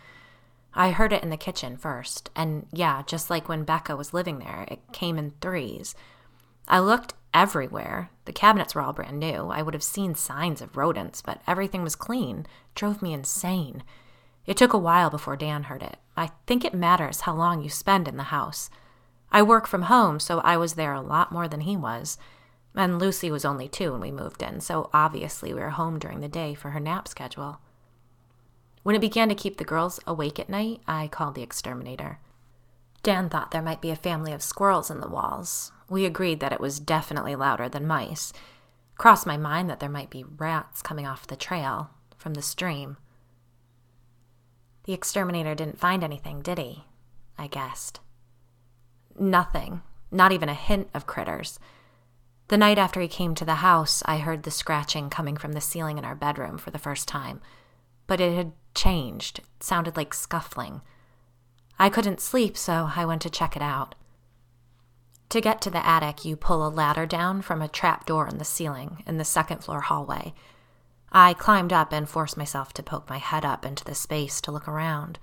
I 0.77 0.91
heard 0.91 1.11
it 1.11 1.23
in 1.23 1.31
the 1.31 1.37
kitchen 1.37 1.75
first, 1.75 2.29
and 2.35 2.67
yeah, 2.71 3.01
just 3.07 3.31
like 3.31 3.49
when 3.49 3.63
Becca 3.63 3.95
was 3.95 4.13
living 4.13 4.37
there, 4.37 4.65
it 4.67 4.79
came 4.93 5.17
in 5.17 5.33
threes. 5.41 5.95
I 6.67 6.77
looked 6.77 7.15
everywhere. 7.33 8.11
The 8.25 8.31
cabinets 8.31 8.75
were 8.75 8.81
all 8.81 8.93
brand 8.93 9.19
new. 9.19 9.49
I 9.49 9.63
would 9.63 9.73
have 9.73 9.81
seen 9.81 10.13
signs 10.13 10.61
of 10.61 10.77
rodents, 10.77 11.23
but 11.23 11.41
everything 11.47 11.81
was 11.81 11.95
clean. 11.95 12.41
It 12.41 12.75
drove 12.75 13.01
me 13.01 13.11
insane. 13.11 13.81
It 14.45 14.55
took 14.55 14.71
a 14.71 14.77
while 14.77 15.09
before 15.09 15.35
Dan 15.35 15.63
heard 15.63 15.81
it. 15.81 15.97
I 16.15 16.29
think 16.45 16.63
it 16.63 16.75
matters 16.75 17.21
how 17.21 17.33
long 17.33 17.63
you 17.63 17.69
spend 17.69 18.07
in 18.07 18.17
the 18.17 18.23
house. 18.23 18.69
I 19.31 19.41
work 19.41 19.65
from 19.65 19.83
home, 19.83 20.19
so 20.19 20.41
I 20.41 20.57
was 20.57 20.75
there 20.75 20.93
a 20.93 21.01
lot 21.01 21.31
more 21.31 21.47
than 21.47 21.61
he 21.61 21.75
was. 21.75 22.19
And 22.75 22.99
Lucy 22.99 23.31
was 23.31 23.45
only 23.45 23.67
two 23.67 23.93
when 23.93 24.01
we 24.01 24.11
moved 24.11 24.43
in, 24.43 24.61
so 24.61 24.91
obviously 24.93 25.55
we 25.55 25.59
were 25.59 25.71
home 25.71 25.97
during 25.97 26.19
the 26.19 26.27
day 26.27 26.53
for 26.53 26.69
her 26.69 26.79
nap 26.79 27.07
schedule. 27.07 27.61
When 28.87 28.95
it 28.95 28.99
began 28.99 29.27
to 29.27 29.35
keep 29.35 29.57
the 29.57 29.65
girls 29.65 29.99
awake 30.07 30.39
at 30.39 30.47
night, 30.47 30.79
I 30.87 31.09
called 31.09 31.35
the 31.35 31.43
exterminator. 31.43 32.19
Dan 33.03 33.27
thought 33.27 33.51
there 33.51 33.61
might 33.61 33.81
be 33.81 33.89
a 33.89 33.97
family 33.97 34.31
of 34.31 34.41
squirrels 34.41 34.89
in 34.89 35.01
the 35.01 35.09
walls. 35.09 35.73
We 35.89 36.05
agreed 36.05 36.39
that 36.39 36.53
it 36.53 36.61
was 36.61 36.79
definitely 36.79 37.35
louder 37.35 37.67
than 37.67 37.85
mice. 37.85 38.31
Crossed 38.97 39.27
my 39.27 39.35
mind 39.35 39.69
that 39.69 39.81
there 39.81 39.89
might 39.89 40.09
be 40.09 40.23
rats 40.23 40.81
coming 40.81 41.05
off 41.05 41.27
the 41.27 41.35
trail 41.35 41.89
from 42.15 42.35
the 42.35 42.41
stream. 42.41 42.95
The 44.85 44.93
exterminator 44.93 45.53
didn't 45.53 45.81
find 45.81 46.01
anything, 46.01 46.41
did 46.41 46.57
he? 46.57 46.85
I 47.37 47.47
guessed. 47.47 47.99
Nothing, 49.19 49.81
not 50.11 50.31
even 50.31 50.47
a 50.47 50.53
hint 50.53 50.87
of 50.93 51.05
critters. 51.05 51.59
The 52.47 52.57
night 52.57 52.77
after 52.77 53.01
he 53.01 53.09
came 53.09 53.35
to 53.35 53.43
the 53.43 53.55
house, 53.55 54.01
I 54.05 54.19
heard 54.19 54.43
the 54.43 54.49
scratching 54.49 55.09
coming 55.09 55.35
from 55.35 55.51
the 55.51 55.59
ceiling 55.59 55.97
in 55.97 56.05
our 56.05 56.15
bedroom 56.15 56.57
for 56.57 56.71
the 56.71 56.79
first 56.79 57.09
time 57.09 57.41
but 58.07 58.19
it 58.19 58.35
had 58.35 58.53
changed. 58.73 59.39
It 59.39 59.63
sounded 59.63 59.95
like 59.95 60.13
scuffling. 60.13 60.81
I 61.77 61.89
couldn't 61.89 62.21
sleep, 62.21 62.57
so 62.57 62.89
I 62.95 63.05
went 63.05 63.21
to 63.21 63.29
check 63.29 63.55
it 63.55 63.61
out. 63.61 63.95
To 65.29 65.41
get 65.41 65.61
to 65.61 65.69
the 65.69 65.85
attic, 65.85 66.23
you 66.23 66.37
pull 66.37 66.65
a 66.65 66.69
ladder 66.69 67.05
down 67.05 67.41
from 67.41 67.61
a 67.61 67.67
trap 67.67 68.05
door 68.05 68.27
in 68.27 68.37
the 68.37 68.45
ceiling 68.45 69.03
in 69.05 69.17
the 69.17 69.25
second 69.25 69.63
floor 69.63 69.81
hallway. 69.81 70.33
I 71.11 71.33
climbed 71.33 71.73
up 71.73 71.91
and 71.91 72.07
forced 72.07 72.37
myself 72.37 72.73
to 72.73 72.83
poke 72.83 73.09
my 73.09 73.17
head 73.17 73.45
up 73.45 73.65
into 73.65 73.83
the 73.83 73.95
space 73.95 74.39
to 74.41 74.51
look 74.51 74.67
around. 74.67 75.19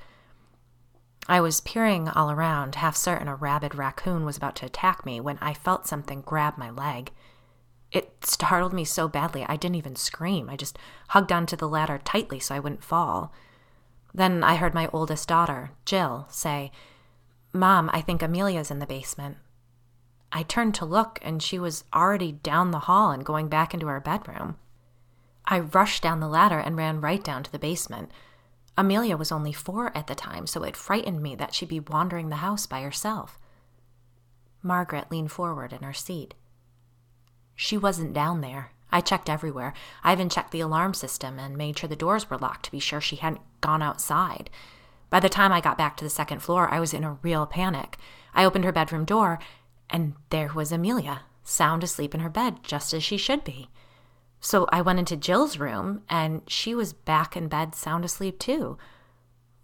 I 1.26 1.41
was 1.41 1.62
peering 1.62 2.09
all 2.09 2.31
around, 2.31 2.75
half 2.75 2.97
certain 2.97 3.29
a 3.29 3.35
rabid 3.35 3.75
raccoon 3.75 4.26
was 4.26 4.37
about 4.37 4.57
to 4.57 4.67
attack 4.67 5.07
me, 5.07 5.21
when 5.21 5.38
I 5.41 5.55
felt 5.55 5.87
something 5.87 6.21
grab 6.21 6.59
my 6.59 6.71
leg. 6.71 7.12
It 7.94 8.26
startled 8.26 8.72
me 8.72 8.84
so 8.84 9.06
badly 9.06 9.46
I 9.48 9.56
didn't 9.56 9.76
even 9.76 9.94
scream. 9.94 10.50
I 10.50 10.56
just 10.56 10.76
hugged 11.10 11.30
onto 11.30 11.54
the 11.54 11.68
ladder 11.68 12.00
tightly 12.04 12.40
so 12.40 12.54
I 12.54 12.58
wouldn't 12.58 12.82
fall. 12.82 13.32
Then 14.12 14.42
I 14.42 14.56
heard 14.56 14.74
my 14.74 14.88
oldest 14.92 15.28
daughter, 15.28 15.70
Jill, 15.84 16.26
say, 16.28 16.72
Mom, 17.52 17.88
I 17.92 18.00
think 18.00 18.20
Amelia's 18.20 18.70
in 18.70 18.80
the 18.80 18.86
basement. 18.86 19.36
I 20.32 20.42
turned 20.42 20.74
to 20.76 20.84
look, 20.84 21.20
and 21.22 21.40
she 21.40 21.60
was 21.60 21.84
already 21.94 22.32
down 22.32 22.72
the 22.72 22.80
hall 22.80 23.12
and 23.12 23.24
going 23.24 23.46
back 23.46 23.72
into 23.72 23.86
her 23.86 24.00
bedroom. 24.00 24.56
I 25.44 25.60
rushed 25.60 26.02
down 26.02 26.18
the 26.18 26.26
ladder 26.26 26.58
and 26.58 26.76
ran 26.76 27.00
right 27.00 27.22
down 27.22 27.44
to 27.44 27.52
the 27.52 27.60
basement. 27.60 28.10
Amelia 28.76 29.16
was 29.16 29.30
only 29.30 29.52
four 29.52 29.96
at 29.96 30.08
the 30.08 30.16
time, 30.16 30.48
so 30.48 30.64
it 30.64 30.76
frightened 30.76 31.22
me 31.22 31.36
that 31.36 31.54
she'd 31.54 31.68
be 31.68 31.78
wandering 31.78 32.28
the 32.28 32.36
house 32.36 32.66
by 32.66 32.80
herself. 32.80 33.38
Margaret 34.62 35.12
leaned 35.12 35.30
forward 35.30 35.72
in 35.72 35.82
her 35.84 35.92
seat. 35.92 36.34
She 37.54 37.76
wasn't 37.76 38.12
down 38.12 38.40
there. 38.40 38.73
I 38.90 39.00
checked 39.00 39.28
everywhere. 39.28 39.75
I 40.02 40.12
even 40.12 40.28
checked 40.28 40.52
the 40.52 40.61
alarm 40.61 40.94
system 40.94 41.38
and 41.38 41.56
made 41.56 41.78
sure 41.78 41.88
the 41.88 41.96
doors 41.96 42.31
were 42.31 42.38
locked 42.38 42.64
to 42.66 42.70
be 42.70 42.79
sure 42.79 43.00
she 43.00 43.16
hadn't 43.16 43.40
gone 43.61 43.83
outside. 43.83 44.50
By 45.11 45.20
the 45.20 45.29
time 45.29 45.52
I 45.52 45.61
got 45.61 45.79
back 45.79 45.96
to 45.96 46.05
the 46.05 46.11
second 46.11 46.40
floor, 46.40 46.68
I 46.72 46.81
was 46.81 46.94
in 46.94 47.05
a 47.05 47.18
real 47.22 47.46
panic. 47.46 47.98
I 48.35 48.44
opened 48.44 48.64
her 48.64 48.72
bedroom 48.72 49.05
door, 49.05 49.38
and 49.90 50.14
there 50.31 50.52
was 50.55 50.72
Amelia, 50.72 51.22
sound 51.42 51.85
asleep 51.85 52.14
in 52.14 52.20
her 52.20 52.31
bed, 52.31 52.59
just 52.62 52.92
as 52.92 53.05
she 53.05 53.16
should 53.16 53.44
be. 53.44 53.68
So 54.40 54.66
I 54.70 54.83
went 54.83 54.98
into 54.98 55.16
Jill's 55.16 55.59
room, 55.59 56.02
and 56.09 56.42
she 56.46 56.74
was 56.74 56.92
back 56.92 57.37
in 57.37 57.48
bed, 57.48 57.74
sound 57.74 58.05
asleep 58.05 58.38
too. 58.38 58.76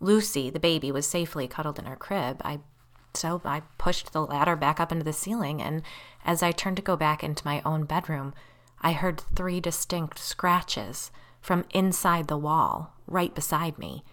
Lucy, 0.00 0.50
the 0.50 0.58
baby, 0.58 0.90
was 0.90 1.06
safely 1.06 1.46
cuddled 1.46 1.78
in 1.78 1.84
her 1.84 1.96
crib. 1.96 2.40
I 2.44 2.60
so 3.14 3.40
I 3.44 3.62
pushed 3.78 4.12
the 4.12 4.24
ladder 4.24 4.56
back 4.56 4.80
up 4.80 4.92
into 4.92 5.04
the 5.04 5.12
ceiling, 5.12 5.60
and 5.60 5.82
as 6.24 6.42
I 6.42 6.52
turned 6.52 6.76
to 6.76 6.82
go 6.82 6.96
back 6.96 7.22
into 7.24 7.46
my 7.46 7.62
own 7.64 7.84
bedroom, 7.84 8.34
I 8.80 8.92
heard 8.92 9.20
three 9.20 9.60
distinct 9.60 10.18
scratches 10.18 11.10
from 11.40 11.64
inside 11.70 12.28
the 12.28 12.38
wall, 12.38 12.94
right 13.06 13.34
beside 13.34 13.78
me. 13.78 14.04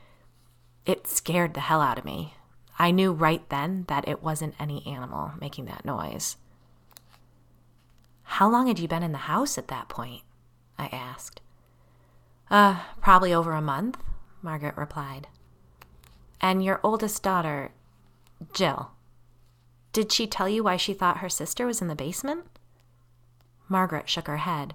It 0.86 1.08
scared 1.08 1.54
the 1.54 1.62
hell 1.62 1.82
out 1.82 2.00
of 2.00 2.06
me. 2.06 2.34
I 2.80 2.92
knew 2.92 3.12
right 3.12 3.48
then 3.50 3.86
that 3.88 4.08
it 4.08 4.24
wasn't 4.24 4.56
any 4.60 4.86
animal 4.86 5.32
making 5.40 5.66
that 5.66 5.86
noise. 5.86 6.38
How 8.24 8.50
long 8.50 8.68
had 8.68 8.80
you 8.80 8.88
been 8.88 9.04
in 9.04 9.14
the 9.14 9.20
house 9.20 9.58
at 9.58 9.70
that 9.70 9.90
point? 9.90 10.24
I 10.78 10.88
asked. 10.88 11.42
Uh, 12.52 12.82
probably 13.02 13.34
over 13.34 13.54
a 13.54 13.62
month, 13.62 13.98
Margaret 14.42 14.78
replied. 14.78 15.28
And 16.40 16.64
your 16.64 16.80
oldest 16.84 17.24
daughter, 17.24 17.72
Jill. 18.54 18.92
Did 19.94 20.12
she 20.12 20.28
tell 20.28 20.48
you 20.48 20.64
why 20.64 20.78
she 20.78 20.94
thought 20.94 21.18
her 21.18 21.30
sister 21.30 21.66
was 21.66 21.82
in 21.82 21.88
the 21.88 21.96
basement? 21.96 22.46
Margaret 23.68 24.10
shook 24.10 24.28
her 24.28 24.38
head. 24.38 24.74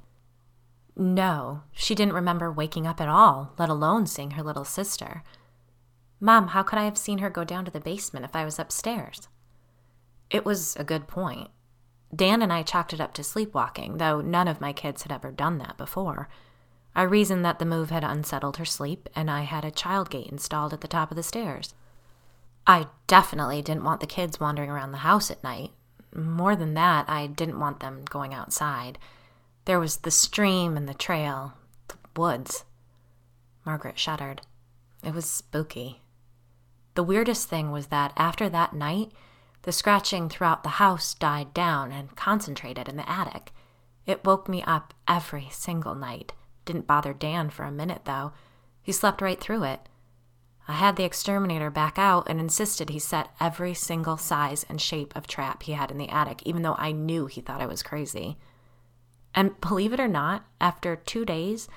No, 0.97 1.63
she 1.73 1.95
didn't 1.95 2.15
remember 2.15 2.53
waking 2.53 2.87
up 2.87 3.01
at 3.01 3.09
all, 3.09 3.53
let 3.59 3.69
alone 3.69 4.07
seeing 4.07 4.33
her 4.33 4.43
little 4.43 4.65
sister. 4.65 5.23
Mom, 6.21 6.49
how 6.49 6.63
could 6.63 6.79
I 6.79 6.85
have 6.85 6.99
seen 6.99 7.19
her 7.19 7.31
go 7.31 7.45
down 7.45 7.65
to 7.65 7.71
the 7.71 7.81
basement 7.81 8.25
if 8.25 8.37
I 8.37 8.45
was 8.45 8.59
upstairs? 8.59 9.29
It 10.31 10.45
was 10.45 10.77
a 10.77 10.85
good 10.85 11.09
point. 11.09 11.51
Dan 12.15 12.43
and 12.43 12.53
I 12.53 12.63
chalked 12.63 12.93
it 12.93 13.01
up 13.01 13.15
to 13.15 13.25
sleepwalking, 13.25 13.97
though 13.97 14.21
none 14.21 14.49
of 14.49 14.61
my 14.61 14.73
kids 14.73 15.03
had 15.03 15.13
ever 15.13 15.31
done 15.31 15.59
that 15.59 15.79
before. 15.79 16.29
I 16.95 17.03
reasoned 17.03 17.45
that 17.45 17.59
the 17.59 17.65
move 17.65 17.89
had 17.89 18.05
unsettled 18.05 18.59
her 18.59 18.67
sleep, 18.67 19.09
and 19.17 19.31
I 19.31 19.43
had 19.43 19.65
a 19.65 19.71
child 19.71 20.11
gate 20.11 20.27
installed 20.27 20.75
at 20.75 20.83
the 20.83 20.89
top 20.89 21.11
of 21.11 21.17
the 21.17 21.23
stairs. 21.23 21.75
I 22.67 22.87
definitely 23.07 23.63
didn't 23.63 23.85
want 23.85 24.01
the 24.01 24.07
kids 24.07 24.39
wandering 24.39 24.71
around 24.71 24.93
the 24.93 24.99
house 24.99 25.31
at 25.31 25.43
night. 25.43 25.73
More 26.15 26.55
than 26.55 26.75
that, 26.75 27.09
I 27.09 27.27
didn't 27.27 27.61
want 27.61 27.81
them 27.81 28.05
going 28.09 28.35
outside. 28.35 28.99
There 29.65 29.81
was 29.81 29.99
the 29.99 30.11
stream 30.11 30.77
and 30.77 30.89
the 30.89 30.95
trail, 30.95 31.55
the 31.89 31.97
woods. 32.17 32.65
Margaret 33.65 33.99
shuddered. 33.99 34.43
It 35.03 35.15
was 35.15 35.29
spooky. 35.29 36.03
The 36.95 37.03
weirdest 37.03 37.49
thing 37.49 37.71
was 37.71 37.87
that 37.87 38.13
after 38.17 38.49
that 38.49 38.75
night, 38.75 39.13
the 39.63 39.73
scratching 39.73 40.29
throughout 40.29 40.63
the 40.63 40.71
house 40.71 41.15
died 41.15 41.55
down 41.55 41.93
and 41.93 42.15
concentrated 42.17 42.89
in 42.89 42.97
the 42.97 43.09
attic. 43.09 43.53
It 44.07 44.25
woke 44.25 44.49
me 44.49 44.63
up 44.65 44.93
every 45.07 45.49
single 45.51 45.95
night. 45.95 46.33
Didn't 46.65 46.87
bother 46.87 47.13
Dan 47.13 47.51
for 47.51 47.65
a 47.65 47.71
minute, 47.73 48.03
though. 48.05 48.33
He 48.83 48.93
slept 48.93 49.23
right 49.23 49.41
through 49.41 49.65
it. 49.65 49.89
I 50.69 50.73
had 50.75 50.97
the 50.97 51.05
exterminator 51.05 51.71
back 51.71 51.99
out 51.99 52.29
and 52.29 52.39
insisted 52.39 52.91
he 52.91 52.99
set 52.99 53.31
every 53.41 53.75
single 53.75 54.17
size 54.17 54.65
and 54.69 54.81
shape 54.81 55.15
of 55.17 55.27
trap 55.27 55.65
he 55.65 55.73
had 55.73 55.91
in 55.91 55.99
the 55.99 56.09
attic, 56.09 56.43
even 56.45 56.63
though 56.63 56.77
I 56.79 56.93
knew 56.93 57.27
he 57.27 57.41
thought 57.41 57.61
I 57.61 57.67
was 57.67 57.83
crazy. 57.83 58.39
And 59.35 59.61
believe 59.61 59.93
it 59.93 60.01
or 60.01 60.09
not, 60.09 60.45
after 60.61 60.95
two 60.95 61.25
days, 61.25 61.69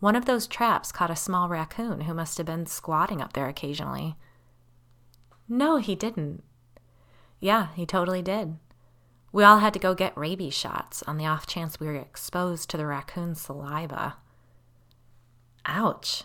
one 0.00 0.16
of 0.16 0.26
those 0.26 0.46
traps 0.46 0.92
caught 0.92 1.10
a 1.10 1.16
small 1.16 1.48
raccoon 1.48 2.02
who 2.02 2.14
must 2.14 2.36
have 2.36 2.46
been 2.46 2.66
squatting 2.66 3.22
up 3.22 3.32
there 3.32 3.48
occasionally. 3.48 4.16
No, 5.48 5.76
he 5.76 5.94
didn't. 5.94 6.42
Yeah, 7.40 7.68
he 7.74 7.86
totally 7.86 8.22
did. 8.22 8.56
We 9.32 9.44
all 9.44 9.58
had 9.58 9.72
to 9.72 9.78
go 9.78 9.94
get 9.94 10.16
rabies 10.16 10.54
shots 10.54 11.02
on 11.04 11.16
the 11.16 11.26
off 11.26 11.46
chance 11.46 11.80
we 11.80 11.86
were 11.86 11.94
exposed 11.94 12.70
to 12.70 12.76
the 12.76 12.86
raccoon's 12.86 13.40
saliva. 13.40 14.16
Ouch. 15.66 16.24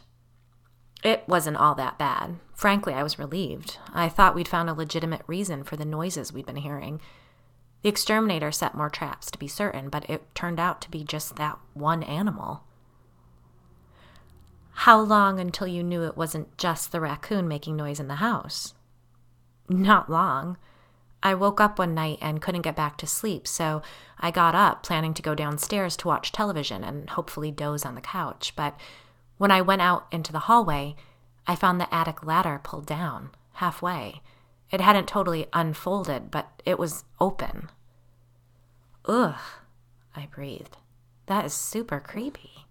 It 1.03 1.23
wasn't 1.27 1.57
all 1.57 1.75
that 1.75 1.97
bad. 1.97 2.35
Frankly, 2.53 2.93
I 2.93 3.03
was 3.03 3.19
relieved. 3.19 3.77
I 3.93 4.09
thought 4.09 4.35
we'd 4.35 4.47
found 4.47 4.69
a 4.69 4.73
legitimate 4.73 5.21
reason 5.27 5.63
for 5.63 5.77
the 5.77 5.85
noises 5.85 6.33
we'd 6.33 6.45
been 6.45 6.57
hearing. 6.57 6.99
The 7.81 7.89
exterminator 7.89 8.51
set 8.51 8.75
more 8.75 8.89
traps, 8.89 9.31
to 9.31 9.39
be 9.39 9.47
certain, 9.47 9.89
but 9.89 10.09
it 10.09 10.35
turned 10.35 10.59
out 10.59 10.81
to 10.81 10.91
be 10.91 11.03
just 11.05 11.37
that 11.37 11.57
one 11.73 12.03
animal. 12.03 12.63
How 14.71 14.99
long 14.99 15.39
until 15.39 15.67
you 15.67 15.83
knew 15.83 16.03
it 16.03 16.17
wasn't 16.17 16.57
just 16.57 16.91
the 16.91 16.99
raccoon 17.01 17.47
making 17.47 17.77
noise 17.77 17.99
in 17.99 18.09
the 18.09 18.15
house? 18.15 18.73
Not 19.69 20.09
long. 20.09 20.57
I 21.21 21.33
woke 21.33 21.59
up 21.59 21.79
one 21.79 21.93
night 21.93 22.17
and 22.21 22.41
couldn't 22.41 22.61
get 22.61 22.75
back 22.75 22.97
to 22.97 23.07
sleep, 23.07 23.47
so 23.47 23.81
I 24.19 24.31
got 24.31 24.55
up, 24.55 24.83
planning 24.83 25.13
to 25.15 25.21
go 25.21 25.35
downstairs 25.35 25.97
to 25.97 26.07
watch 26.07 26.31
television 26.31 26.83
and 26.83 27.09
hopefully 27.09 27.51
doze 27.51 27.85
on 27.85 27.95
the 27.95 28.01
couch, 28.01 28.53
but 28.55 28.77
when 29.39 29.51
I 29.51 29.61
went 29.61 29.81
out 29.81 30.05
into 30.11 30.33
the 30.33 30.39
hallway, 30.39 30.95
I 31.47 31.55
found 31.55 31.79
the 31.79 31.91
attic 31.93 32.25
ladder 32.25 32.59
pulled 32.61 32.85
down, 32.85 33.31
halfway. 33.53 34.21
It 34.69 34.81
hadn't 34.81 35.07
totally 35.07 35.47
unfolded, 35.53 36.29
but 36.29 36.61
it 36.65 36.77
was 36.77 37.05
open. 37.21 37.71
Ugh, 39.05 39.39
I 40.13 40.27
breathed. 40.27 40.77
That 41.27 41.45
is 41.45 41.53
super 41.53 42.01
creepy. 42.01 42.65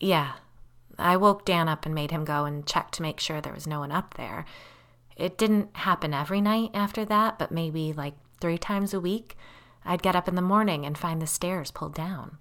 Yeah, 0.00 0.32
I 0.98 1.18
woke 1.18 1.44
Dan 1.44 1.68
up 1.68 1.84
and 1.84 1.94
made 1.94 2.10
him 2.10 2.24
go 2.24 2.46
and 2.46 2.66
check 2.66 2.90
to 2.92 3.02
make 3.02 3.20
sure 3.20 3.40
there 3.40 3.52
was 3.52 3.66
no 3.66 3.80
one 3.80 3.92
up 3.92 4.14
there. 4.14 4.46
It 5.14 5.36
didn't 5.36 5.76
happen 5.76 6.14
every 6.14 6.40
night 6.40 6.70
after 6.72 7.04
that, 7.04 7.38
but 7.38 7.52
maybe 7.52 7.92
like 7.92 8.14
three 8.40 8.58
times 8.58 8.94
a 8.94 9.00
week. 9.00 9.36
I'd 9.84 10.02
get 10.02 10.16
up 10.16 10.26
in 10.26 10.36
the 10.36 10.42
morning 10.42 10.86
and 10.86 10.96
find 10.96 11.20
the 11.20 11.26
stairs 11.26 11.70
pulled 11.70 11.94
down. 11.94 12.40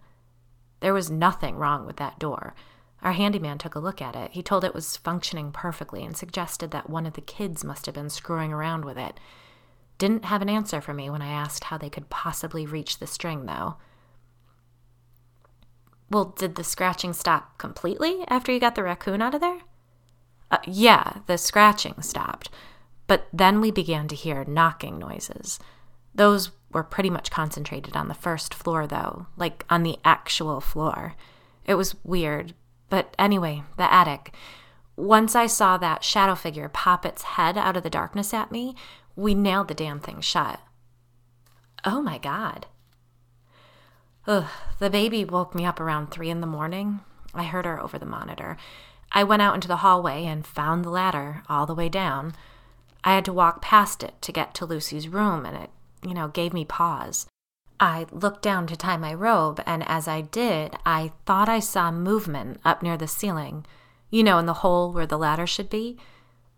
There 0.80 0.94
was 0.94 1.12
nothing 1.12 1.58
wrong 1.58 1.86
with 1.86 1.98
that 1.98 2.18
door. 2.18 2.56
Our 3.02 3.14
handyman 3.14 3.58
took 3.58 3.76
a 3.76 3.80
look 3.80 4.02
at 4.02 4.16
it. 4.16 4.32
He 4.32 4.42
told 4.42 4.64
it 4.64 4.74
was 4.74 4.98
functioning 4.98 5.52
perfectly 5.52 6.04
and 6.04 6.18
suggested 6.18 6.72
that 6.72 6.90
one 6.90 7.06
of 7.06 7.14
the 7.14 7.22
kids 7.22 7.64
must 7.64 7.86
have 7.86 7.96
been 7.96 8.10
screwing 8.10 8.52
around 8.52 8.86
with 8.86 8.98
it. 8.98 9.20
Didn't 9.98 10.26
have 10.26 10.42
an 10.42 10.50
answer 10.50 10.82
for 10.82 10.94
me 10.94 11.10
when 11.10 11.22
I 11.22 11.28
asked 11.28 11.66
how 11.66 11.78
they 11.78 11.90
could 11.90 12.10
possibly 12.10 12.66
reach 12.66 13.00
the 13.00 13.08
string, 13.08 13.46
though. 13.46 13.78
Well, 16.10 16.34
did 16.38 16.56
the 16.56 16.64
scratching 16.64 17.14
stop 17.14 17.58
completely 17.58 18.24
after 18.28 18.52
you 18.52 18.60
got 18.60 18.76
the 18.76 18.84
raccoon 18.84 19.22
out 19.22 19.36
of 19.36 19.42
there? 19.42 19.60
Uh, 20.50 20.58
yeah, 20.66 21.18
the 21.28 21.38
scratching 21.38 22.02
stopped. 22.02 22.50
But 23.08 23.28
then 23.34 23.60
we 23.60 23.72
began 23.72 24.08
to 24.10 24.16
hear 24.16 24.46
knocking 24.46 24.98
noises. 24.98 25.60
Those 26.16 26.52
were 26.72 26.84
pretty 26.84 27.10
much 27.10 27.32
concentrated 27.32 27.96
on 27.96 28.08
the 28.08 28.14
first 28.14 28.54
floor, 28.54 28.88
though, 28.88 29.28
like 29.36 29.66
on 29.70 29.84
the 29.84 29.98
actual 30.04 30.62
floor. 30.62 31.16
It 31.66 31.76
was 31.76 31.96
weird. 32.04 32.54
But 32.90 33.16
anyway, 33.20 33.64
the 33.78 33.92
attic. 33.92 34.34
Once 34.96 35.36
I 35.36 35.46
saw 35.46 35.78
that 35.78 36.04
shadow 36.04 36.36
figure 36.36 36.70
pop 36.70 37.06
its 37.06 37.24
head 37.24 37.58
out 37.58 37.78
of 37.78 37.84
the 37.84 37.90
darkness 37.90 38.34
at 38.34 38.52
me, 38.52 38.76
we 39.16 39.36
nailed 39.36 39.68
the 39.68 39.74
damn 39.74 40.00
thing 40.00 40.22
shut. 40.22 40.60
Oh 41.86 42.02
my 42.02 42.18
god. 42.18 42.66
Ugh, 44.26 44.48
the 44.80 44.90
baby 44.90 45.24
woke 45.24 45.56
me 45.56 45.66
up 45.66 45.80
around 45.80 46.12
three 46.12 46.30
in 46.30 46.42
the 46.42 46.48
morning. 46.48 47.00
I 47.34 47.44
heard 47.44 47.66
her 47.66 47.82
over 47.82 47.98
the 47.98 48.06
monitor. 48.06 48.58
I 49.12 49.24
went 49.24 49.42
out 49.42 49.56
into 49.56 49.68
the 49.68 49.78
hallway 49.78 50.26
and 50.26 50.46
found 50.46 50.84
the 50.84 50.90
ladder 50.90 51.44
all 51.48 51.66
the 51.66 51.76
way 51.76 51.88
down. 51.88 52.34
I 53.04 53.14
had 53.14 53.26
to 53.26 53.34
walk 53.34 53.62
past 53.62 54.04
it 54.04 54.22
to 54.22 54.32
get 54.32 54.54
to 54.56 54.66
Lucy's 54.66 55.08
room, 55.08 55.46
and 55.46 55.56
it, 55.56 55.70
you 56.06 56.14
know, 56.14 56.28
gave 56.28 56.54
me 56.54 56.66
pause. 56.66 57.28
I 57.80 58.08
looked 58.12 58.42
down 58.42 58.66
to 58.68 58.76
tie 58.76 58.98
my 58.98 59.14
robe, 59.14 59.62
and 59.66 59.88
as 59.88 60.08
I 60.08 60.22
did, 60.22 60.76
I 60.86 61.12
thought 61.26 61.48
I 61.48 61.60
saw 61.60 61.92
movement 61.92 62.60
up 62.66 62.82
near 62.82 62.98
the 62.98 63.08
ceiling, 63.08 63.66
you 64.10 64.24
know, 64.24 64.40
in 64.40 64.48
the 64.48 64.56
hole 64.56 64.92
where 64.92 65.06
the 65.06 65.18
ladder 65.18 65.46
should 65.46 65.70
be. 65.70 65.98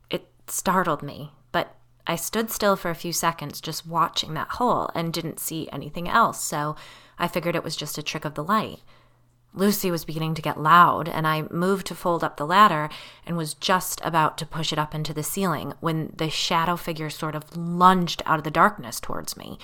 It 0.10 0.28
startled 0.48 1.04
me, 1.04 1.32
but 1.52 1.76
I 2.08 2.16
stood 2.16 2.50
still 2.52 2.76
for 2.76 2.90
a 2.90 2.96
few 2.96 3.12
seconds 3.12 3.60
just 3.60 3.86
watching 3.86 4.34
that 4.34 4.52
hole 4.52 4.90
and 4.96 5.12
didn't 5.12 5.40
see 5.40 5.68
anything 5.74 6.08
else, 6.08 6.42
so 6.42 6.76
I 7.18 7.28
figured 7.28 7.56
it 7.56 7.64
was 7.64 7.76
just 7.76 7.98
a 7.98 8.04
trick 8.04 8.24
of 8.24 8.36
the 8.36 8.44
light. 8.44 8.80
Lucy 9.54 9.90
was 9.92 10.06
beginning 10.06 10.36
to 10.36 10.42
get 10.42 10.60
loud, 10.62 11.10
and 11.10 11.28
I 11.28 11.42
moved 11.50 11.88
to 11.88 11.96
fold 11.96 12.24
up 12.24 12.38
the 12.38 12.46
ladder 12.46 12.88
and 13.26 13.36
was 13.36 13.56
just 13.56 14.00
about 14.04 14.38
to 14.38 14.46
push 14.46 14.72
it 14.72 14.80
up 14.80 14.96
into 14.96 15.14
the 15.14 15.24
ceiling 15.24 15.74
when 15.80 16.14
the 16.16 16.30
shadow 16.30 16.76
figure 16.76 17.10
sort 17.10 17.36
of 17.36 17.58
lunged 17.58 18.22
out 18.26 18.38
of 18.38 18.44
the 18.44 18.52
darkness 18.52 19.00
towards 19.00 19.36
me. 19.36 19.58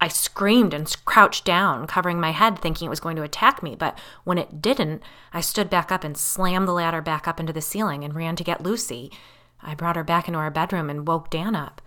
I 0.00 0.08
screamed 0.08 0.72
and 0.72 0.96
crouched 1.04 1.44
down, 1.44 1.86
covering 1.86 2.20
my 2.20 2.30
head, 2.30 2.58
thinking 2.58 2.86
it 2.86 2.90
was 2.90 3.00
going 3.00 3.16
to 3.16 3.22
attack 3.22 3.62
me, 3.62 3.74
but 3.74 3.98
when 4.24 4.38
it 4.38 4.62
didn't, 4.62 5.02
I 5.32 5.42
stood 5.42 5.68
back 5.68 5.92
up 5.92 6.04
and 6.04 6.16
slammed 6.16 6.66
the 6.66 6.72
ladder 6.72 7.02
back 7.02 7.28
up 7.28 7.38
into 7.38 7.52
the 7.52 7.60
ceiling 7.60 8.02
and 8.02 8.14
ran 8.14 8.34
to 8.36 8.44
get 8.44 8.62
Lucy. 8.62 9.12
I 9.60 9.74
brought 9.74 9.96
her 9.96 10.04
back 10.04 10.26
into 10.26 10.40
our 10.40 10.50
bedroom 10.50 10.88
and 10.88 11.06
woke 11.06 11.28
Dan 11.28 11.54
up. 11.54 11.82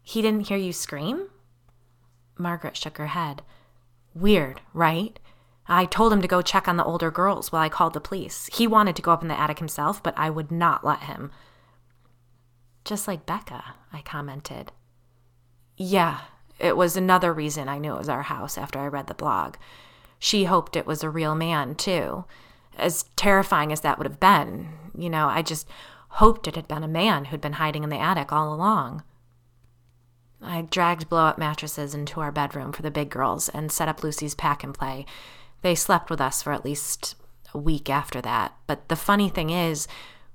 He 0.00 0.22
didn't 0.22 0.48
hear 0.48 0.56
you 0.56 0.72
scream? 0.72 1.28
Margaret 2.38 2.76
shook 2.76 2.96
her 2.96 3.08
head. 3.08 3.42
Weird, 4.14 4.62
right? 4.72 5.18
I 5.66 5.84
told 5.84 6.12
him 6.12 6.22
to 6.22 6.28
go 6.28 6.40
check 6.40 6.68
on 6.68 6.76
the 6.78 6.84
older 6.84 7.10
girls 7.10 7.52
while 7.52 7.62
I 7.62 7.68
called 7.68 7.92
the 7.92 8.00
police. 8.00 8.48
He 8.52 8.66
wanted 8.66 8.96
to 8.96 9.02
go 9.02 9.12
up 9.12 9.22
in 9.22 9.28
the 9.28 9.38
attic 9.38 9.58
himself, 9.58 10.02
but 10.02 10.14
I 10.16 10.30
would 10.30 10.50
not 10.50 10.84
let 10.84 11.00
him. 11.00 11.30
Just 12.84 13.08
like 13.08 13.26
Becca, 13.26 13.74
I 13.92 14.02
commented. 14.02 14.72
Yeah, 15.76 16.20
it 16.58 16.76
was 16.76 16.96
another 16.96 17.32
reason 17.32 17.68
I 17.68 17.78
knew 17.78 17.94
it 17.94 17.98
was 17.98 18.08
our 18.08 18.22
house 18.22 18.56
after 18.56 18.78
I 18.78 18.86
read 18.86 19.06
the 19.06 19.14
blog. 19.14 19.56
She 20.18 20.44
hoped 20.44 20.76
it 20.76 20.86
was 20.86 21.02
a 21.02 21.10
real 21.10 21.34
man, 21.34 21.74
too. 21.74 22.24
As 22.76 23.04
terrifying 23.16 23.72
as 23.72 23.80
that 23.82 23.98
would 23.98 24.06
have 24.06 24.20
been, 24.20 24.68
you 24.96 25.10
know, 25.10 25.28
I 25.28 25.42
just 25.42 25.68
hoped 26.08 26.46
it 26.46 26.56
had 26.56 26.68
been 26.68 26.84
a 26.84 26.88
man 26.88 27.26
who'd 27.26 27.40
been 27.40 27.54
hiding 27.54 27.84
in 27.84 27.90
the 27.90 27.98
attic 27.98 28.32
all 28.32 28.54
along. 28.54 29.02
I 30.40 30.62
dragged 30.62 31.08
blow 31.08 31.24
up 31.24 31.38
mattresses 31.38 31.94
into 31.94 32.20
our 32.20 32.30
bedroom 32.30 32.72
for 32.72 32.82
the 32.82 32.90
big 32.90 33.10
girls 33.10 33.48
and 33.48 33.72
set 33.72 33.88
up 33.88 34.02
Lucy's 34.02 34.34
pack 34.34 34.62
and 34.62 34.74
play. 34.74 35.06
They 35.62 35.74
slept 35.74 36.10
with 36.10 36.20
us 36.20 36.42
for 36.42 36.52
at 36.52 36.64
least 36.64 37.16
a 37.52 37.58
week 37.58 37.88
after 37.88 38.20
that. 38.20 38.54
But 38.66 38.88
the 38.88 38.96
funny 38.96 39.28
thing 39.28 39.50
is, 39.50 39.88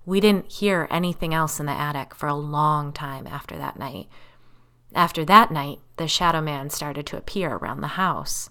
we 0.05 0.19
didn't 0.19 0.51
hear 0.51 0.87
anything 0.89 1.33
else 1.33 1.59
in 1.59 1.65
the 1.67 1.71
attic 1.71 2.15
for 2.15 2.27
a 2.27 2.33
long 2.33 2.91
time 2.91 3.27
after 3.27 3.57
that 3.57 3.77
night. 3.77 4.07
After 4.95 5.23
that 5.25 5.51
night, 5.51 5.79
the 5.97 6.07
shadow 6.07 6.41
man 6.41 6.69
started 6.69 7.05
to 7.07 7.17
appear 7.17 7.55
around 7.55 7.81
the 7.81 7.87
house. 7.89 8.49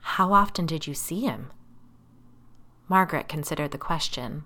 How 0.00 0.32
often 0.32 0.66
did 0.66 0.86
you 0.86 0.94
see 0.94 1.20
him? 1.20 1.50
Margaret 2.88 3.28
considered 3.28 3.72
the 3.72 3.78
question. 3.78 4.44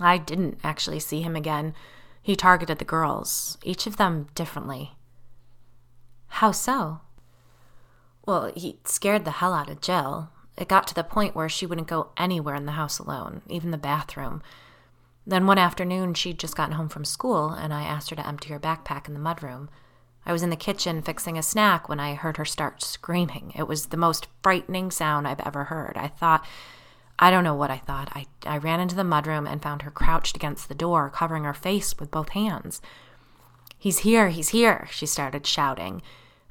I 0.00 0.18
didn't 0.18 0.58
actually 0.62 1.00
see 1.00 1.22
him 1.22 1.36
again. 1.36 1.74
He 2.20 2.36
targeted 2.36 2.78
the 2.78 2.84
girls, 2.84 3.56
each 3.62 3.86
of 3.86 3.96
them 3.96 4.28
differently. 4.34 4.92
How 6.28 6.52
so? 6.52 7.00
Well, 8.26 8.52
he 8.54 8.78
scared 8.84 9.24
the 9.24 9.30
hell 9.30 9.54
out 9.54 9.70
of 9.70 9.80
Jill. 9.80 10.30
It 10.56 10.68
got 10.68 10.86
to 10.88 10.94
the 10.94 11.04
point 11.04 11.34
where 11.34 11.48
she 11.48 11.64
wouldn't 11.64 11.86
go 11.86 12.10
anywhere 12.16 12.54
in 12.54 12.66
the 12.66 12.72
house 12.72 12.98
alone, 12.98 13.42
even 13.48 13.70
the 13.70 13.78
bathroom. 13.78 14.42
Then 15.28 15.46
one 15.46 15.58
afternoon, 15.58 16.14
she'd 16.14 16.38
just 16.38 16.56
gotten 16.56 16.76
home 16.76 16.88
from 16.88 17.04
school, 17.04 17.50
and 17.50 17.74
I 17.74 17.82
asked 17.82 18.08
her 18.08 18.16
to 18.16 18.26
empty 18.26 18.48
her 18.48 18.58
backpack 18.58 19.08
in 19.08 19.12
the 19.12 19.20
mudroom. 19.20 19.68
I 20.24 20.32
was 20.32 20.42
in 20.42 20.48
the 20.48 20.56
kitchen 20.56 21.02
fixing 21.02 21.36
a 21.36 21.42
snack 21.42 21.86
when 21.86 22.00
I 22.00 22.14
heard 22.14 22.38
her 22.38 22.46
start 22.46 22.82
screaming. 22.82 23.52
It 23.54 23.68
was 23.68 23.86
the 23.86 23.98
most 23.98 24.26
frightening 24.42 24.90
sound 24.90 25.28
I've 25.28 25.40
ever 25.40 25.64
heard. 25.64 25.98
I 25.98 26.08
thought 26.08 26.46
I 27.18 27.30
don't 27.30 27.44
know 27.44 27.54
what 27.54 27.70
I 27.70 27.76
thought. 27.76 28.10
I, 28.14 28.24
I 28.46 28.56
ran 28.56 28.80
into 28.80 28.96
the 28.96 29.02
mudroom 29.02 29.46
and 29.46 29.62
found 29.62 29.82
her 29.82 29.90
crouched 29.90 30.34
against 30.34 30.68
the 30.70 30.74
door, 30.74 31.10
covering 31.10 31.44
her 31.44 31.52
face 31.52 31.98
with 31.98 32.10
both 32.10 32.30
hands. 32.30 32.80
He's 33.76 33.98
here, 33.98 34.30
he's 34.30 34.48
here, 34.48 34.88
she 34.90 35.04
started 35.04 35.46
shouting. 35.46 36.00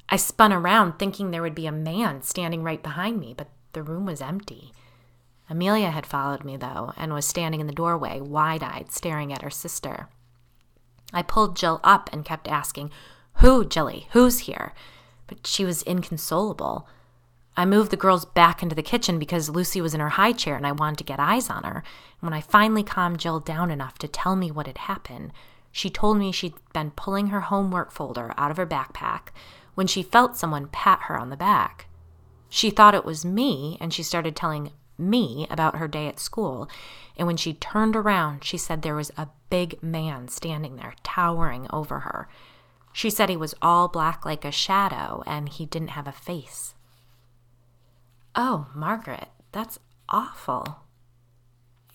I 0.08 0.16
spun 0.16 0.52
around, 0.52 1.00
thinking 1.00 1.32
there 1.32 1.42
would 1.42 1.54
be 1.54 1.66
a 1.66 1.72
man 1.72 2.22
standing 2.22 2.62
right 2.62 2.82
behind 2.82 3.18
me, 3.18 3.34
but 3.36 3.48
the 3.72 3.82
room 3.82 4.06
was 4.06 4.20
empty. 4.20 4.72
Amelia 5.50 5.90
had 5.90 6.06
followed 6.06 6.44
me, 6.44 6.56
though, 6.56 6.92
and 6.96 7.12
was 7.12 7.26
standing 7.26 7.60
in 7.60 7.66
the 7.66 7.72
doorway, 7.72 8.20
wide 8.20 8.62
eyed, 8.62 8.92
staring 8.92 9.32
at 9.32 9.42
her 9.42 9.50
sister. 9.50 10.08
I 11.12 11.22
pulled 11.22 11.56
Jill 11.56 11.80
up 11.82 12.10
and 12.12 12.24
kept 12.24 12.48
asking, 12.48 12.90
Who, 13.34 13.64
Jilly? 13.64 14.08
Who's 14.12 14.40
here? 14.40 14.74
But 15.26 15.46
she 15.46 15.64
was 15.64 15.82
inconsolable. 15.82 16.86
I 17.56 17.64
moved 17.64 17.90
the 17.90 17.96
girls 17.96 18.24
back 18.24 18.62
into 18.62 18.74
the 18.74 18.82
kitchen 18.82 19.18
because 19.18 19.50
Lucy 19.50 19.80
was 19.80 19.94
in 19.94 20.00
her 20.00 20.10
high 20.10 20.32
chair 20.32 20.54
and 20.54 20.66
I 20.66 20.72
wanted 20.72 20.98
to 20.98 21.04
get 21.04 21.18
eyes 21.18 21.50
on 21.50 21.64
her. 21.64 21.82
And 22.20 22.30
when 22.30 22.32
I 22.32 22.40
finally 22.40 22.82
calmed 22.82 23.18
Jill 23.18 23.40
down 23.40 23.70
enough 23.70 23.98
to 23.98 24.08
tell 24.08 24.36
me 24.36 24.50
what 24.50 24.66
had 24.66 24.78
happened, 24.78 25.32
she 25.72 25.90
told 25.90 26.18
me 26.18 26.30
she'd 26.30 26.54
been 26.72 26.92
pulling 26.92 27.28
her 27.28 27.42
homework 27.42 27.90
folder 27.90 28.32
out 28.36 28.50
of 28.50 28.58
her 28.58 28.66
backpack 28.66 29.28
when 29.74 29.86
she 29.86 30.02
felt 30.02 30.36
someone 30.36 30.68
pat 30.68 31.00
her 31.04 31.18
on 31.18 31.30
the 31.30 31.36
back. 31.36 31.86
She 32.48 32.70
thought 32.70 32.94
it 32.94 33.04
was 33.04 33.24
me 33.24 33.76
and 33.80 33.92
she 33.92 34.02
started 34.02 34.36
telling 34.36 34.70
me 34.98 35.46
about 35.50 35.76
her 35.76 35.88
day 35.88 36.06
at 36.06 36.18
school. 36.18 36.68
And 37.16 37.26
when 37.26 37.36
she 37.36 37.54
turned 37.54 37.96
around, 37.96 38.44
she 38.44 38.56
said 38.56 38.82
there 38.82 38.94
was 38.94 39.12
a 39.16 39.28
big 39.50 39.82
man 39.82 40.28
standing 40.28 40.76
there, 40.76 40.94
towering 41.02 41.66
over 41.72 42.00
her. 42.00 42.28
She 42.92 43.10
said 43.10 43.28
he 43.28 43.36
was 43.36 43.54
all 43.62 43.88
black 43.88 44.24
like 44.24 44.44
a 44.44 44.52
shadow 44.52 45.22
and 45.26 45.48
he 45.48 45.66
didn't 45.66 45.90
have 45.90 46.08
a 46.08 46.12
face. 46.12 46.74
Oh, 48.34 48.68
Margaret, 48.74 49.28
that's 49.52 49.78
awful. 50.08 50.80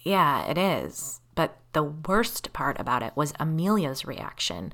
Yeah, 0.02 0.46
it 0.46 0.58
is. 0.58 1.22
But 1.36 1.58
the 1.74 1.84
worst 1.84 2.54
part 2.54 2.80
about 2.80 3.04
it 3.04 3.14
was 3.16 3.34
Amelia's 3.40 4.06
reaction. 4.06 4.74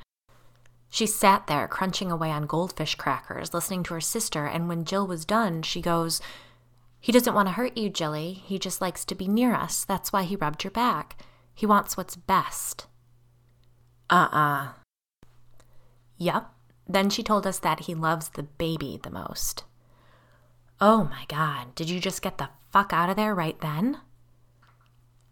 She 0.90 1.06
sat 1.06 1.48
there 1.48 1.68
crunching 1.68 2.12
away 2.12 2.32
on 2.32 2.48
goldfish 2.48 2.96
crackers, 2.96 3.54
listening 3.54 3.84
to 3.84 3.94
her 3.94 4.02
sister, 4.02 4.46
and 4.46 4.68
when 4.68 4.86
Jill 4.86 5.06
was 5.06 5.24
done, 5.24 5.62
she 5.62 5.82
goes, 5.82 6.20
He 7.00 7.12
doesn't 7.12 7.34
want 7.34 7.48
to 7.48 7.54
hurt 7.54 7.78
you, 7.78 7.90
Jilly. 7.90 8.34
He 8.46 8.60
just 8.60 8.82
likes 8.82 9.06
to 9.06 9.16
be 9.16 9.28
near 9.28 9.54
us. 9.54 9.86
That's 9.86 10.12
why 10.12 10.24
he 10.24 10.36
rubbed 10.36 10.64
your 10.64 10.72
back. 10.72 11.18
He 11.54 11.66
wants 11.66 11.96
what's 11.96 12.16
best. 12.16 12.88
Uh 14.10 14.28
uh-uh. 14.32 14.66
uh. 14.66 14.68
Yup. 16.18 16.56
Then 16.88 17.10
she 17.10 17.24
told 17.24 17.46
us 17.46 17.60
that 17.60 17.82
he 17.82 17.94
loves 17.94 18.30
the 18.30 18.44
baby 18.44 19.00
the 19.02 19.12
most. 19.12 19.64
Oh 20.82 21.04
my 21.06 21.26
god, 21.28 21.76
did 21.76 21.90
you 21.90 22.00
just 22.00 22.22
get 22.22 22.38
the 22.38 22.50
fuck 22.72 22.94
out 22.94 23.10
of 23.10 23.16
there 23.16 23.36
right 23.36 23.60
then? 23.62 24.00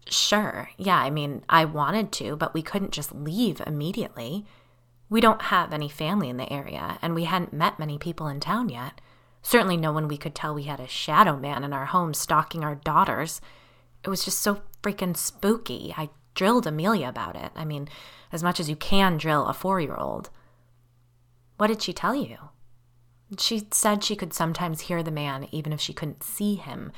Sure, 0.08 0.70
yeah, 0.76 0.98
I 0.98 1.10
mean, 1.10 1.42
I 1.48 1.64
wanted 1.64 2.12
to, 2.12 2.36
but 2.36 2.54
we 2.54 2.62
couldn't 2.62 2.92
just 2.92 3.14
leave 3.14 3.60
immediately. 3.66 4.46
We 5.10 5.20
don't 5.20 5.42
have 5.42 5.72
any 5.72 5.88
family 5.88 6.28
in 6.28 6.36
the 6.36 6.50
area, 6.52 6.98
and 7.02 7.14
we 7.14 7.24
hadn't 7.24 7.52
met 7.52 7.78
many 7.78 7.98
people 7.98 8.28
in 8.28 8.40
town 8.40 8.68
yet. 8.68 9.00
Certainly, 9.42 9.76
no 9.78 9.92
one 9.92 10.08
we 10.08 10.16
could 10.16 10.34
tell 10.34 10.54
we 10.54 10.64
had 10.64 10.80
a 10.80 10.88
shadow 10.88 11.36
man 11.36 11.64
in 11.64 11.72
our 11.72 11.86
home 11.86 12.14
stalking 12.14 12.64
our 12.64 12.74
daughters. 12.74 13.40
It 14.04 14.10
was 14.10 14.24
just 14.24 14.40
so 14.40 14.62
freaking 14.82 15.16
spooky. 15.16 15.94
I 15.96 16.10
drilled 16.34 16.66
Amelia 16.66 17.08
about 17.08 17.36
it. 17.36 17.50
I 17.56 17.64
mean, 17.64 17.88
as 18.32 18.42
much 18.42 18.60
as 18.60 18.68
you 18.68 18.76
can 18.76 19.16
drill 19.16 19.46
a 19.46 19.54
four 19.54 19.80
year 19.80 19.96
old. 19.96 20.30
What 21.56 21.68
did 21.68 21.82
she 21.82 21.92
tell 21.92 22.14
you? 22.14 22.36
She 23.38 23.66
said 23.72 24.04
she 24.04 24.16
could 24.16 24.32
sometimes 24.32 24.82
hear 24.82 25.02
the 25.02 25.10
man 25.10 25.48
even 25.50 25.72
if 25.72 25.80
she 25.80 25.92
couldn't 25.92 26.22
see 26.22 26.54
him, 26.54 26.92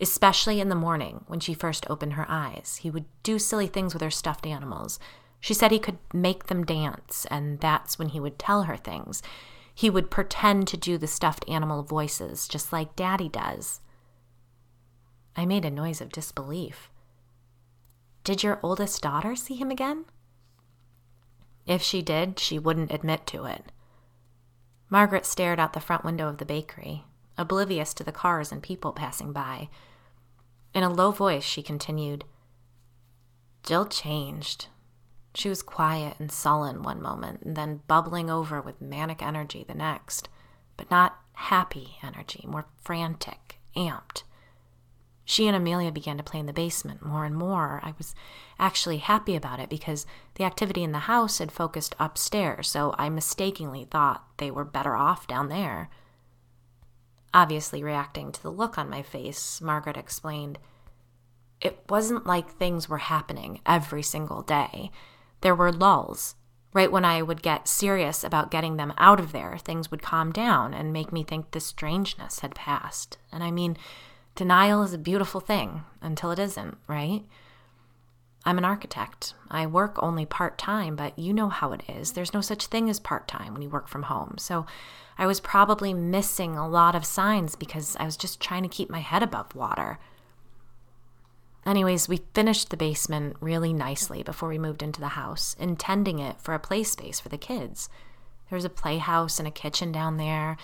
especially 0.00 0.60
in 0.60 0.70
the 0.70 0.74
morning 0.74 1.24
when 1.26 1.40
she 1.40 1.54
first 1.54 1.88
opened 1.88 2.14
her 2.14 2.26
eyes. 2.28 2.80
He 2.82 2.90
would 2.90 3.04
do 3.22 3.38
silly 3.38 3.66
things 3.66 3.92
with 3.92 4.02
her 4.02 4.10
stuffed 4.10 4.46
animals. 4.46 4.98
She 5.40 5.54
said 5.54 5.70
he 5.70 5.78
could 5.78 5.98
make 6.12 6.46
them 6.46 6.64
dance, 6.64 7.26
and 7.30 7.60
that's 7.60 7.98
when 7.98 8.08
he 8.08 8.18
would 8.18 8.38
tell 8.38 8.64
her 8.64 8.76
things. 8.76 9.22
He 9.78 9.90
would 9.90 10.10
pretend 10.10 10.66
to 10.66 10.76
do 10.76 10.98
the 10.98 11.06
stuffed 11.06 11.44
animal 11.48 11.84
voices, 11.84 12.48
just 12.48 12.72
like 12.72 12.96
Daddy 12.96 13.28
does. 13.28 13.80
I 15.36 15.46
made 15.46 15.64
a 15.64 15.70
noise 15.70 16.00
of 16.00 16.10
disbelief. 16.10 16.90
Did 18.24 18.42
your 18.42 18.58
oldest 18.60 19.00
daughter 19.00 19.36
see 19.36 19.54
him 19.54 19.70
again? 19.70 20.06
If 21.64 21.80
she 21.80 22.02
did, 22.02 22.40
she 22.40 22.58
wouldn't 22.58 22.92
admit 22.92 23.24
to 23.28 23.44
it. 23.44 23.70
Margaret 24.90 25.24
stared 25.24 25.60
out 25.60 25.74
the 25.74 25.80
front 25.80 26.04
window 26.04 26.28
of 26.28 26.38
the 26.38 26.44
bakery, 26.44 27.04
oblivious 27.36 27.94
to 27.94 28.02
the 28.02 28.10
cars 28.10 28.50
and 28.50 28.60
people 28.60 28.90
passing 28.90 29.32
by. 29.32 29.68
In 30.74 30.82
a 30.82 30.92
low 30.92 31.12
voice, 31.12 31.44
she 31.44 31.62
continued 31.62 32.24
Jill 33.62 33.86
changed. 33.86 34.66
She 35.38 35.48
was 35.48 35.62
quiet 35.62 36.16
and 36.18 36.32
sullen 36.32 36.82
one 36.82 37.00
moment, 37.00 37.42
and 37.42 37.56
then 37.56 37.82
bubbling 37.86 38.28
over 38.28 38.60
with 38.60 38.80
manic 38.80 39.22
energy 39.22 39.62
the 39.62 39.72
next, 39.72 40.28
but 40.76 40.90
not 40.90 41.16
happy 41.34 41.96
energy, 42.02 42.44
more 42.44 42.66
frantic, 42.82 43.60
amped. 43.76 44.24
She 45.24 45.46
and 45.46 45.54
Amelia 45.54 45.92
began 45.92 46.16
to 46.16 46.24
play 46.24 46.40
in 46.40 46.46
the 46.46 46.52
basement 46.52 47.06
more 47.06 47.24
and 47.24 47.36
more. 47.36 47.80
I 47.84 47.94
was 47.96 48.16
actually 48.58 48.96
happy 48.96 49.36
about 49.36 49.60
it 49.60 49.68
because 49.68 50.06
the 50.34 50.42
activity 50.42 50.82
in 50.82 50.90
the 50.90 51.06
house 51.06 51.38
had 51.38 51.52
focused 51.52 51.94
upstairs, 52.00 52.68
so 52.68 52.92
I 52.98 53.08
mistakenly 53.08 53.84
thought 53.84 54.26
they 54.38 54.50
were 54.50 54.64
better 54.64 54.96
off 54.96 55.28
down 55.28 55.50
there. 55.50 55.88
Obviously, 57.32 57.84
reacting 57.84 58.32
to 58.32 58.42
the 58.42 58.50
look 58.50 58.76
on 58.76 58.90
my 58.90 59.02
face, 59.02 59.60
Margaret 59.60 59.96
explained, 59.96 60.58
It 61.60 61.84
wasn't 61.88 62.26
like 62.26 62.50
things 62.50 62.88
were 62.88 62.98
happening 62.98 63.60
every 63.64 64.02
single 64.02 64.42
day. 64.42 64.90
There 65.40 65.54
were 65.54 65.72
lulls. 65.72 66.34
Right 66.74 66.92
when 66.92 67.04
I 67.04 67.22
would 67.22 67.42
get 67.42 67.66
serious 67.66 68.22
about 68.22 68.50
getting 68.50 68.76
them 68.76 68.92
out 68.98 69.18
of 69.18 69.32
there, 69.32 69.56
things 69.58 69.90
would 69.90 70.02
calm 70.02 70.32
down 70.32 70.74
and 70.74 70.92
make 70.92 71.12
me 71.12 71.24
think 71.24 71.50
the 71.50 71.60
strangeness 71.60 72.40
had 72.40 72.54
passed. 72.54 73.16
And 73.32 73.42
I 73.42 73.50
mean, 73.50 73.76
Denial 74.34 74.82
is 74.82 74.92
a 74.92 74.98
beautiful 74.98 75.40
thing 75.40 75.82
until 76.00 76.30
it 76.30 76.38
isn't, 76.38 76.76
right? 76.86 77.24
I'm 78.44 78.58
an 78.58 78.64
architect. 78.64 79.34
I 79.50 79.66
work 79.66 80.00
only 80.00 80.24
part 80.24 80.58
time, 80.58 80.94
but 80.94 81.18
you 81.18 81.32
know 81.32 81.48
how 81.48 81.72
it 81.72 81.82
is. 81.88 82.12
There's 82.12 82.32
no 82.32 82.40
such 82.40 82.66
thing 82.66 82.88
as 82.88 83.00
part 83.00 83.26
time 83.26 83.52
when 83.52 83.62
you 83.62 83.68
work 83.68 83.88
from 83.88 84.04
home. 84.04 84.36
So 84.38 84.64
I 85.18 85.26
was 85.26 85.40
probably 85.40 85.92
missing 85.92 86.56
a 86.56 86.68
lot 86.68 86.94
of 86.94 87.04
signs 87.04 87.56
because 87.56 87.96
I 87.98 88.04
was 88.04 88.16
just 88.16 88.40
trying 88.40 88.62
to 88.62 88.68
keep 88.68 88.88
my 88.88 89.00
head 89.00 89.22
above 89.22 89.54
water. 89.54 89.98
Anyways, 91.66 92.08
we 92.08 92.22
finished 92.34 92.70
the 92.70 92.76
basement 92.76 93.36
really 93.40 93.72
nicely 93.72 94.22
before 94.22 94.48
we 94.48 94.58
moved 94.58 94.82
into 94.82 95.00
the 95.00 95.08
house, 95.08 95.54
intending 95.58 96.18
it 96.18 96.40
for 96.40 96.54
a 96.54 96.58
play 96.58 96.82
space 96.82 97.20
for 97.20 97.28
the 97.28 97.38
kids. 97.38 97.88
There 98.48 98.56
was 98.56 98.64
a 98.64 98.70
playhouse 98.70 99.38
and 99.38 99.46
a 99.46 99.50
kitchen 99.50 99.92
down 99.92 100.16
there, 100.16 100.56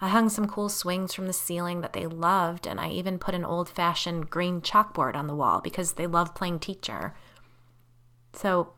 I 0.00 0.08
hung 0.08 0.28
some 0.28 0.46
cool 0.46 0.68
swings 0.68 1.12
from 1.12 1.26
the 1.26 1.32
ceiling 1.32 1.80
that 1.80 1.92
they 1.92 2.06
loved, 2.06 2.66
and 2.66 2.78
I 2.80 2.90
even 2.90 3.18
put 3.18 3.34
an 3.34 3.44
old 3.44 3.68
fashioned 3.68 4.30
green 4.30 4.60
chalkboard 4.60 5.16
on 5.16 5.26
the 5.26 5.34
wall 5.34 5.60
because 5.60 5.92
they 5.92 6.06
love 6.06 6.36
playing 6.36 6.60
teacher. 6.60 7.14
So, 8.32 8.74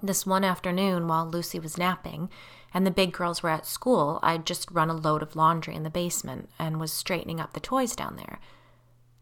this 0.00 0.24
one 0.24 0.44
afternoon, 0.44 1.08
while 1.08 1.26
Lucy 1.26 1.58
was 1.58 1.78
napping 1.78 2.30
and 2.72 2.86
the 2.86 2.92
big 2.92 3.12
girls 3.12 3.42
were 3.42 3.50
at 3.50 3.66
school, 3.66 4.20
I'd 4.22 4.46
just 4.46 4.70
run 4.70 4.90
a 4.90 4.94
load 4.94 5.22
of 5.22 5.34
laundry 5.34 5.74
in 5.74 5.82
the 5.82 5.90
basement 5.90 6.50
and 6.58 6.78
was 6.78 6.92
straightening 6.92 7.40
up 7.40 7.52
the 7.52 7.60
toys 7.60 7.96
down 7.96 8.16
there. 8.16 8.38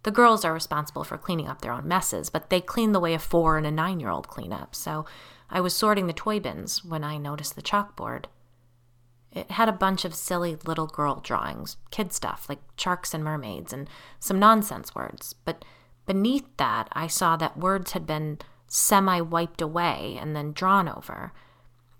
The 0.03 0.11
girls 0.11 0.45
are 0.45 0.53
responsible 0.53 1.05
for 1.05 1.17
cleaning 1.17 1.49
up 1.49 1.61
their 1.61 1.73
own 1.73 1.87
messes, 1.87 2.29
but 2.29 2.51
they 2.51 2.61
clean 2.61 2.93
the 2.93 3.01
way 3.01 3.15
a 3.15 3.19
four 3.19 3.57
and 3.57 3.67
a 3.67 3.71
nine 3.71 4.01
year 4.01 4.11
old 4.11 4.29
clean 4.29 4.53
up, 4.53 4.75
so 4.75 5.05
I 5.49 5.61
was 5.61 5.75
sorting 5.75 6.07
the 6.07 6.13
toy 6.13 6.41
bins 6.41 6.85
when 6.85 7.05
I 7.05 7.19
noticed 7.19 7.55
the 7.55 7.63
chalkboard. 7.63 8.25
It 9.31 9.51
had 9.53 9.69
a 9.69 9.73
bunch 9.73 10.05
of 10.05 10.15
silly 10.15 10.57
little 10.67 10.87
girl 10.87 11.21
drawings, 11.21 11.77
kid 11.91 12.13
stuff 12.13 12.47
like 12.49 12.61
sharks 12.77 13.15
and 13.15 13.25
mermaids, 13.25 13.73
and 13.73 13.89
some 14.19 14.39
nonsense 14.39 14.95
words. 14.95 15.35
But 15.45 15.65
beneath 16.07 16.49
that, 16.57 16.89
I 16.93 17.07
saw 17.07 17.37
that 17.37 17.57
words 17.57 17.93
had 17.93 18.07
been 18.07 18.39
semi 18.67 19.21
wiped 19.21 19.63
away 19.63 20.19
and 20.21 20.35
then 20.35 20.53
drawn 20.53 20.89
over. 20.89 21.33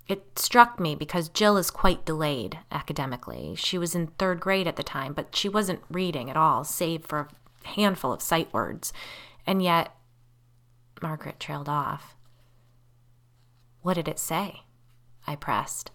It 0.07 0.37
struck 0.37 0.79
me 0.79 0.95
because 0.95 1.29
Jill 1.29 1.57
is 1.57 1.71
quite 1.71 2.05
delayed 2.05 2.59
academically. 2.71 3.55
She 3.55 3.77
was 3.77 3.95
in 3.95 4.07
third 4.07 4.39
grade 4.39 4.67
at 4.67 4.75
the 4.75 4.83
time, 4.83 5.13
but 5.13 5.35
she 5.35 5.47
wasn't 5.47 5.81
reading 5.89 6.29
at 6.29 6.37
all, 6.37 6.63
save 6.63 7.05
for 7.05 7.29
handful 7.63 8.13
of 8.13 8.21
sight 8.21 8.51
words. 8.53 8.93
And 9.45 9.61
yet, 9.61 9.95
Margaret 11.01 11.39
trailed 11.39 11.69
off. 11.69 12.15
What 13.81 13.95
did 13.95 14.07
it 14.07 14.19
say? 14.19 14.61
I 15.27 15.35
pressed. 15.35 15.91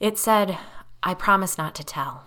It 0.00 0.18
said, 0.18 0.58
I 1.02 1.14
promise 1.14 1.58
not 1.58 1.74
to 1.76 1.84
tell. 1.84 2.24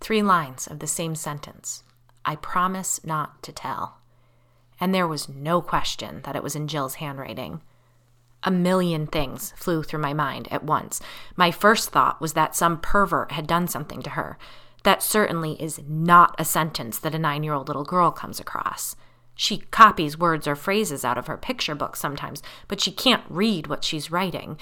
Three 0.00 0.22
lines 0.22 0.66
of 0.66 0.78
the 0.78 0.86
same 0.86 1.14
sentence 1.14 1.82
I 2.24 2.36
promise 2.36 3.04
not 3.04 3.42
to 3.42 3.52
tell. 3.52 3.98
And 4.78 4.94
there 4.94 5.08
was 5.08 5.28
no 5.28 5.60
question 5.60 6.20
that 6.22 6.36
it 6.36 6.42
was 6.42 6.54
in 6.54 6.68
Jill's 6.68 6.96
handwriting. 6.96 7.60
A 8.42 8.50
million 8.50 9.06
things 9.06 9.52
flew 9.56 9.82
through 9.82 10.00
my 10.00 10.14
mind 10.14 10.48
at 10.50 10.64
once. 10.64 11.00
My 11.36 11.50
first 11.50 11.90
thought 11.90 12.20
was 12.20 12.32
that 12.32 12.56
some 12.56 12.80
pervert 12.80 13.32
had 13.32 13.46
done 13.46 13.68
something 13.68 14.02
to 14.02 14.10
her. 14.10 14.38
That 14.82 15.02
certainly 15.02 15.60
is 15.62 15.80
not 15.86 16.34
a 16.38 16.44
sentence 16.44 16.98
that 16.98 17.14
a 17.14 17.18
nine 17.18 17.42
year 17.42 17.54
old 17.54 17.68
little 17.68 17.84
girl 17.84 18.10
comes 18.10 18.40
across. 18.40 18.96
She 19.34 19.58
copies 19.70 20.18
words 20.18 20.46
or 20.46 20.56
phrases 20.56 21.04
out 21.04 21.16
of 21.16 21.26
her 21.26 21.36
picture 21.36 21.74
book 21.74 21.96
sometimes, 21.96 22.42
but 22.68 22.80
she 22.80 22.92
can't 22.92 23.24
read 23.28 23.66
what 23.66 23.84
she's 23.84 24.10
writing. 24.10 24.58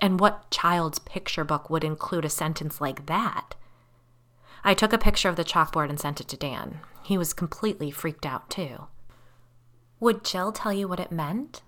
And 0.00 0.18
what 0.18 0.50
child's 0.50 0.98
picture 0.98 1.44
book 1.44 1.70
would 1.70 1.84
include 1.84 2.24
a 2.24 2.30
sentence 2.30 2.80
like 2.80 3.06
that? 3.06 3.54
I 4.64 4.74
took 4.74 4.92
a 4.92 4.98
picture 4.98 5.28
of 5.28 5.36
the 5.36 5.44
chalkboard 5.44 5.90
and 5.90 6.00
sent 6.00 6.20
it 6.20 6.28
to 6.28 6.36
Dan. 6.36 6.80
He 7.02 7.18
was 7.18 7.32
completely 7.32 7.90
freaked 7.90 8.24
out, 8.24 8.48
too. 8.48 8.86
Would 10.00 10.24
Jill 10.24 10.50
tell 10.50 10.72
you 10.72 10.88
what 10.88 11.00
it 11.00 11.12
meant? 11.12 11.62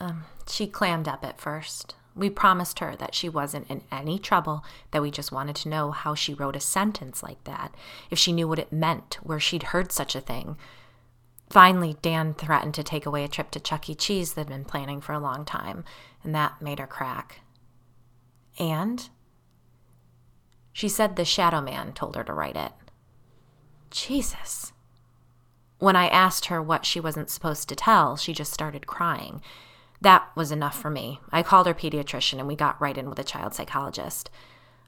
Um, 0.00 0.24
she 0.48 0.66
clammed 0.66 1.08
up 1.08 1.24
at 1.24 1.40
first. 1.40 1.94
We 2.16 2.30
promised 2.30 2.78
her 2.78 2.96
that 2.96 3.14
she 3.14 3.28
wasn't 3.28 3.70
in 3.70 3.82
any 3.92 4.18
trouble, 4.18 4.64
that 4.90 5.02
we 5.02 5.10
just 5.10 5.30
wanted 5.30 5.54
to 5.56 5.68
know 5.68 5.90
how 5.90 6.14
she 6.14 6.32
wrote 6.32 6.56
a 6.56 6.60
sentence 6.60 7.22
like 7.22 7.44
that, 7.44 7.74
if 8.10 8.18
she 8.18 8.32
knew 8.32 8.48
what 8.48 8.58
it 8.58 8.72
meant, 8.72 9.18
where 9.22 9.38
she'd 9.38 9.64
heard 9.64 9.92
such 9.92 10.16
a 10.16 10.20
thing. 10.22 10.56
Finally, 11.50 11.96
Dan 12.00 12.32
threatened 12.32 12.74
to 12.74 12.82
take 12.82 13.04
away 13.04 13.22
a 13.22 13.28
trip 13.28 13.50
to 13.50 13.60
Chuck 13.60 13.88
E. 13.90 13.94
Cheese 13.94 14.32
they'd 14.32 14.48
been 14.48 14.64
planning 14.64 15.02
for 15.02 15.12
a 15.12 15.20
long 15.20 15.44
time, 15.44 15.84
and 16.24 16.34
that 16.34 16.62
made 16.62 16.78
her 16.78 16.86
crack. 16.86 17.40
And? 18.58 19.08
She 20.72 20.88
said 20.88 21.16
the 21.16 21.24
shadow 21.24 21.60
man 21.60 21.92
told 21.92 22.16
her 22.16 22.24
to 22.24 22.32
write 22.32 22.56
it. 22.56 22.72
Jesus. 23.90 24.72
When 25.78 25.96
I 25.96 26.08
asked 26.08 26.46
her 26.46 26.62
what 26.62 26.86
she 26.86 26.98
wasn't 26.98 27.30
supposed 27.30 27.68
to 27.68 27.76
tell, 27.76 28.16
she 28.16 28.32
just 28.32 28.52
started 28.52 28.86
crying. 28.86 29.42
That 30.06 30.30
was 30.36 30.52
enough 30.52 30.80
for 30.80 30.88
me. 30.88 31.18
I 31.32 31.42
called 31.42 31.66
her 31.66 31.74
pediatrician 31.74 32.38
and 32.38 32.46
we 32.46 32.54
got 32.54 32.80
right 32.80 32.96
in 32.96 33.08
with 33.08 33.18
a 33.18 33.24
child 33.24 33.54
psychologist. 33.54 34.30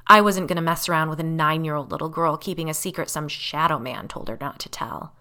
I 0.06 0.20
wasn't 0.20 0.46
going 0.46 0.54
to 0.54 0.62
mess 0.62 0.88
around 0.88 1.10
with 1.10 1.18
a 1.18 1.24
nine 1.24 1.64
year 1.64 1.74
old 1.74 1.90
little 1.90 2.08
girl 2.08 2.36
keeping 2.36 2.70
a 2.70 2.72
secret 2.72 3.10
some 3.10 3.26
shadow 3.26 3.80
man 3.80 4.06
told 4.06 4.28
her 4.28 4.38
not 4.40 4.60
to 4.60 4.68
tell. 4.68 5.16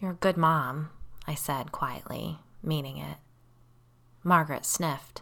You're 0.00 0.12
a 0.12 0.14
good 0.14 0.38
mom, 0.38 0.88
I 1.26 1.34
said 1.34 1.72
quietly, 1.72 2.38
meaning 2.62 2.96
it. 2.96 3.18
Margaret 4.24 4.64
sniffed. 4.64 5.20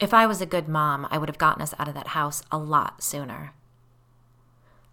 If 0.00 0.14
I 0.14 0.24
was 0.24 0.40
a 0.40 0.46
good 0.46 0.66
mom, 0.66 1.06
I 1.10 1.18
would 1.18 1.28
have 1.28 1.36
gotten 1.36 1.60
us 1.60 1.74
out 1.78 1.88
of 1.88 1.94
that 1.94 2.16
house 2.16 2.42
a 2.50 2.56
lot 2.56 3.02
sooner. 3.02 3.52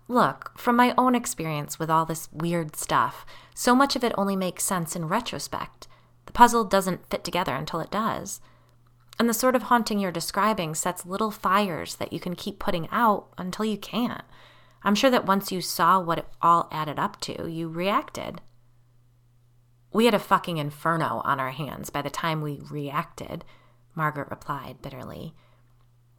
Look, 0.09 0.59
from 0.59 0.75
my 0.75 0.93
own 0.97 1.15
experience 1.15 1.79
with 1.79 1.89
all 1.89 2.05
this 2.05 2.27
weird 2.33 2.75
stuff, 2.75 3.25
so 3.55 3.73
much 3.73 3.95
of 3.95 4.03
it 4.03 4.11
only 4.17 4.35
makes 4.35 4.65
sense 4.65 4.97
in 4.97 5.07
retrospect. 5.07 5.87
The 6.25 6.33
puzzle 6.33 6.63
doesn't 6.63 7.09
fit 7.09 7.23
together 7.23 7.55
until 7.55 7.79
it 7.79 7.91
does. 7.91 8.41
And 9.19 9.29
the 9.29 9.33
sort 9.33 9.55
of 9.55 9.63
haunting 9.63 9.99
you're 9.99 10.11
describing 10.11 10.73
sets 10.75 11.05
little 11.05 11.31
fires 11.31 11.95
that 11.95 12.13
you 12.13 12.19
can 12.19 12.35
keep 12.35 12.59
putting 12.59 12.87
out 12.91 13.27
until 13.37 13.65
you 13.65 13.77
can't. 13.77 14.23
I'm 14.83 14.95
sure 14.95 15.11
that 15.11 15.25
once 15.25 15.51
you 15.51 15.61
saw 15.61 15.99
what 15.99 16.17
it 16.17 16.27
all 16.41 16.67
added 16.71 16.97
up 16.97 17.19
to, 17.21 17.49
you 17.49 17.67
reacted. 17.67 18.41
We 19.93 20.05
had 20.05 20.13
a 20.13 20.19
fucking 20.19 20.57
inferno 20.57 21.21
on 21.25 21.39
our 21.39 21.51
hands 21.51 21.89
by 21.89 22.01
the 22.01 22.09
time 22.09 22.41
we 22.41 22.61
reacted, 22.69 23.43
Margaret 23.93 24.29
replied 24.31 24.81
bitterly. 24.81 25.33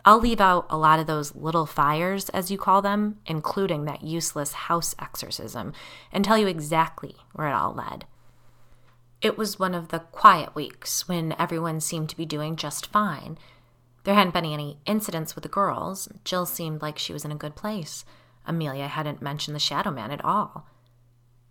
I'll 0.05 0.19
leave 0.19 0.41
out 0.41 0.67
a 0.69 0.77
lot 0.77 0.99
of 0.99 1.07
those 1.07 1.35
little 1.35 1.65
fires, 1.65 2.29
as 2.31 2.51
you 2.51 2.59
call 2.59 2.83
them, 2.83 3.19
including 3.25 3.85
that 3.85 4.03
useless 4.03 4.53
house 4.53 4.95
exorcism, 4.99 5.73
and 6.13 6.25
tell 6.25 6.37
you 6.37 6.49
exactly 6.49 7.17
where 7.33 7.49
it 7.49 7.55
all 7.55 7.73
led. 7.73 8.05
It 9.23 9.39
was 9.39 9.57
one 9.57 9.73
of 9.73 9.89
the 9.89 10.01
quiet 10.01 10.53
weeks 10.57 11.07
when 11.07 11.37
everyone 11.39 11.81
seemed 11.81 12.09
to 12.09 12.17
be 12.17 12.27
doing 12.27 12.57
just 12.57 12.87
fine. 12.87 13.39
There 14.03 14.17
hadn't 14.17 14.35
been 14.35 14.45
any 14.45 14.79
incidents 14.85 15.37
with 15.37 15.43
the 15.43 15.49
girls. 15.49 16.09
Jill 16.25 16.45
seemed 16.45 16.83
like 16.83 16.99
she 16.99 17.13
was 17.13 17.25
in 17.25 17.31
a 17.31 17.37
good 17.37 17.55
place. 17.55 18.05
Amelia 18.45 18.89
hadn't 18.89 19.23
mentioned 19.23 19.55
the 19.55 19.61
Shadow 19.61 19.93
Man 19.93 20.11
at 20.11 20.25
all. 20.25 20.67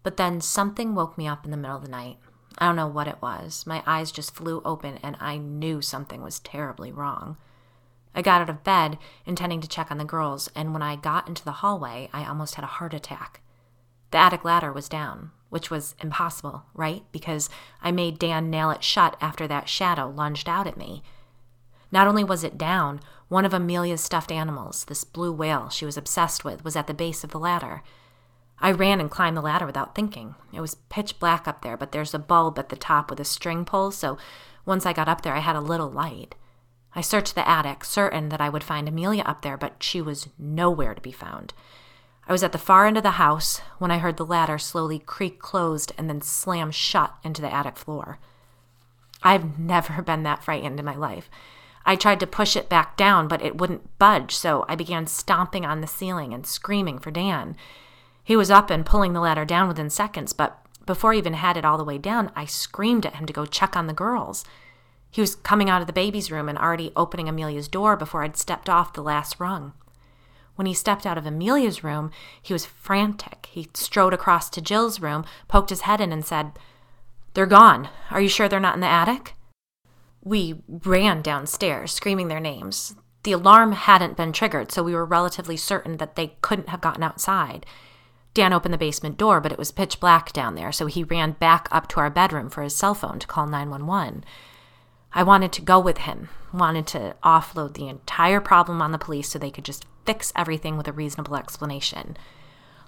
But 0.04 0.18
then 0.18 0.42
something 0.42 0.94
woke 0.94 1.18
me 1.18 1.30
up 1.30 1.46
in 1.46 1.52
the 1.52 1.56
middle 1.56 1.78
of 1.78 1.84
the 1.84 1.90
night. 1.90 2.18
I 2.58 2.66
don't 2.66 2.76
know 2.76 2.88
what 2.88 3.08
it 3.08 3.22
was. 3.22 3.66
My 3.66 3.82
eyes 3.88 4.12
just 4.12 4.36
flew 4.36 4.62
open, 4.66 5.00
and 5.02 5.16
I 5.22 5.38
knew 5.38 5.82
something 5.82 6.22
was 6.22 6.42
terribly 6.42 6.92
wrong. 6.92 7.38
I 8.14 8.22
got 8.22 8.42
out 8.42 8.50
of 8.50 8.66
bed, 8.66 8.98
intending 9.26 9.62
to 9.62 9.70
check 9.70 9.90
on 9.90 9.98
the 9.98 10.04
girls, 10.04 10.50
and 10.54 10.74
when 10.74 10.82
I 10.82 10.98
got 10.98 11.30
into 11.30 11.46
the 11.46 11.54
hallway, 11.54 12.10
I 12.12 12.26
almost 12.26 12.56
had 12.56 12.66
a 12.66 12.68
heart 12.68 12.94
attack. 12.94 13.40
The 14.12 14.18
attic 14.18 14.46
ladder 14.46 14.72
was 14.72 14.90
down, 14.90 15.32
which 15.50 15.72
was 15.72 15.96
impossible, 16.00 16.64
right? 16.74 17.04
Because 17.12 17.50
I 17.82 17.92
made 17.92 18.20
Dan 18.20 18.50
nail 18.50 18.70
it 18.72 18.84
shut 18.84 19.18
after 19.20 19.48
that 19.48 19.70
shadow 19.70 20.10
lunged 20.10 20.48
out 20.48 20.68
at 20.68 20.78
me. 20.78 21.02
Not 21.92 22.08
only 22.08 22.24
was 22.24 22.44
it 22.44 22.58
down, 22.58 23.02
one 23.28 23.46
of 23.46 23.54
Amelia's 23.54 24.02
stuffed 24.02 24.32
animals, 24.32 24.86
this 24.86 25.04
blue 25.04 25.32
whale 25.32 25.70
she 25.70 25.86
was 25.86 25.98
obsessed 25.98 26.44
with, 26.44 26.64
was 26.64 26.76
at 26.76 26.88
the 26.88 26.94
base 26.94 27.24
of 27.24 27.32
the 27.32 27.40
ladder. 27.40 27.82
I 28.60 28.72
ran 28.72 29.00
and 29.00 29.10
climbed 29.10 29.36
the 29.36 29.42
ladder 29.42 29.66
without 29.66 29.96
thinking. 29.96 30.36
It 30.54 30.62
was 30.62 30.76
pitch 30.90 31.20
black 31.20 31.48
up 31.48 31.62
there, 31.62 31.78
but 31.78 31.92
there's 31.92 32.14
a 32.14 32.20
bulb 32.20 32.60
at 32.60 32.70
the 32.70 32.76
top 32.76 33.10
with 33.10 33.20
a 33.20 33.26
string 33.26 33.66
pull, 33.66 33.92
so 33.92 34.18
once 34.66 34.86
I 34.86 34.94
got 34.94 35.08
up 35.08 35.22
there, 35.22 35.34
I 35.34 35.40
had 35.40 35.56
a 35.56 35.62
little 35.62 35.90
light. 35.90 36.36
I 36.94 37.02
searched 37.02 37.36
the 37.36 37.48
attic, 37.48 37.86
certain 37.86 38.30
that 38.30 38.42
I 38.42 38.50
would 38.50 38.64
find 38.64 38.88
Amelia 38.88 39.24
up 39.24 39.42
there, 39.42 39.58
but 39.58 39.82
she 39.82 40.02
was 40.02 40.28
nowhere 40.38 40.94
to 40.94 41.02
be 41.02 41.12
found. 41.12 41.54
I 42.32 42.34
was 42.34 42.44
at 42.44 42.54
the 42.54 42.58
far 42.58 42.88
end 42.88 42.96
of 42.96 43.04
the 43.04 43.20
house 43.20 43.60
when 43.78 43.92
I 43.92 43.98
heard 43.98 44.16
the 44.16 44.26
ladder 44.26 44.58
slowly 44.58 45.00
creak 45.00 45.38
closed 45.38 45.92
and 45.98 46.08
then 46.08 46.22
slam 46.22 46.72
shut 46.72 47.14
into 47.26 47.42
the 47.42 47.54
attic 47.54 47.78
floor. 47.78 48.20
I've 49.22 49.60
never 49.60 50.02
been 50.06 50.24
that 50.24 50.42
frightened 50.42 50.80
in 50.80 50.86
my 50.86 50.96
life. 50.96 51.30
I 51.86 51.98
tried 51.98 52.22
to 52.22 52.28
push 52.28 52.56
it 52.56 52.70
back 52.70 52.96
down, 52.96 53.28
but 53.28 53.42
it 53.42 53.58
wouldn't 53.58 54.00
budge, 54.00 54.34
so 54.34 54.64
I 54.70 54.78
began 54.78 55.08
stomping 55.08 55.66
on 55.66 55.82
the 55.82 55.88
ceiling 55.88 56.34
and 56.34 56.48
screaming 56.48 57.00
for 57.00 57.12
Dan. 57.12 57.58
He 58.24 58.38
was 58.38 58.50
up 58.50 58.70
and 58.70 58.86
pulling 58.86 59.12
the 59.12 59.20
ladder 59.20 59.44
down 59.44 59.68
within 59.68 59.90
seconds, 59.90 60.32
but 60.32 60.58
before 60.86 61.12
I 61.12 61.18
even 61.18 61.34
had 61.34 61.58
it 61.58 61.66
all 61.66 61.78
the 61.78 61.84
way 61.84 61.98
down, 61.98 62.32
I 62.34 62.46
screamed 62.46 63.06
at 63.06 63.18
him 63.18 63.26
to 63.26 63.34
go 63.34 63.46
check 63.46 63.76
on 63.76 63.88
the 63.88 63.94
girls. 63.94 64.46
He 65.12 65.20
was 65.20 65.36
coming 65.36 65.70
out 65.70 65.82
of 65.82 65.88
the 65.88 65.92
baby's 65.92 66.32
room 66.32 66.48
and 66.48 66.58
already 66.58 66.94
opening 66.96 67.28
Amelia's 67.28 67.68
door 67.68 67.98
before 67.98 68.24
I'd 68.24 68.38
stepped 68.38 68.70
off 68.70 68.94
the 68.94 69.04
last 69.04 69.38
rung. 69.38 69.74
When 70.56 70.68
he 70.68 70.74
stepped 70.74 71.06
out 71.06 71.18
of 71.18 71.26
Amelia's 71.26 71.84
room, 71.84 72.12
he 72.42 72.54
was 72.54 72.66
frantic. 72.66 73.48
He 73.52 73.70
strode 73.74 74.14
across 74.14 74.50
to 74.52 74.62
Jill's 74.62 75.00
room, 75.00 75.26
poked 75.48 75.70
his 75.70 75.82
head 75.82 76.02
in, 76.02 76.12
and 76.12 76.26
said, 76.26 76.52
They're 77.34 77.46
gone. 77.46 77.90
Are 78.10 78.22
you 78.22 78.30
sure 78.30 78.48
they're 78.48 78.60
not 78.60 78.76
in 78.76 78.82
the 78.82 78.88
attic? 78.88 79.36
We 80.24 80.62
ran 80.68 81.22
downstairs, 81.22 81.92
screaming 81.92 82.28
their 82.28 82.40
names. 82.40 82.96
The 83.24 83.32
alarm 83.32 83.72
hadn't 83.74 84.18
been 84.18 84.34
triggered, 84.34 84.72
so 84.72 84.84
we 84.84 84.94
were 84.94 85.06
relatively 85.06 85.58
certain 85.58 85.98
that 85.98 86.16
they 86.16 86.36
couldn't 86.42 86.70
have 86.70 86.82
gotten 86.82 87.04
outside. 87.04 87.66
Dan 88.34 88.54
opened 88.54 88.74
the 88.74 88.80
basement 88.80 89.18
door, 89.18 89.42
but 89.42 89.52
it 89.52 89.58
was 89.58 89.72
pitch 89.72 90.00
black 90.00 90.32
down 90.32 90.56
there, 90.56 90.72
so 90.72 90.86
he 90.86 91.04
ran 91.04 91.34
back 91.34 91.68
up 91.72 91.88
to 91.90 92.00
our 92.00 92.10
bedroom 92.10 92.50
for 92.50 92.64
his 92.64 92.76
cell 92.76 92.94
phone 92.94 93.20
to 93.20 93.28
call 93.28 93.46
911. 93.46 94.24
I 95.14 95.24
wanted 95.24 95.52
to 95.54 95.62
go 95.62 95.80
with 95.80 96.00
him, 96.00 96.30
wanted 96.54 96.88
to 96.88 97.16
offload 97.24 97.74
the 97.74 97.90
entire 97.90 98.40
problem 98.40 98.82
on 98.82 98.92
the 98.92 98.98
police 98.98 99.30
so 99.30 99.38
they 99.38 99.52
could 99.52 99.66
just 99.66 99.86
fix 100.06 100.32
everything 100.36 100.78
with 100.78 100.88
a 100.88 100.94
reasonable 100.94 101.36
explanation. 101.36 102.18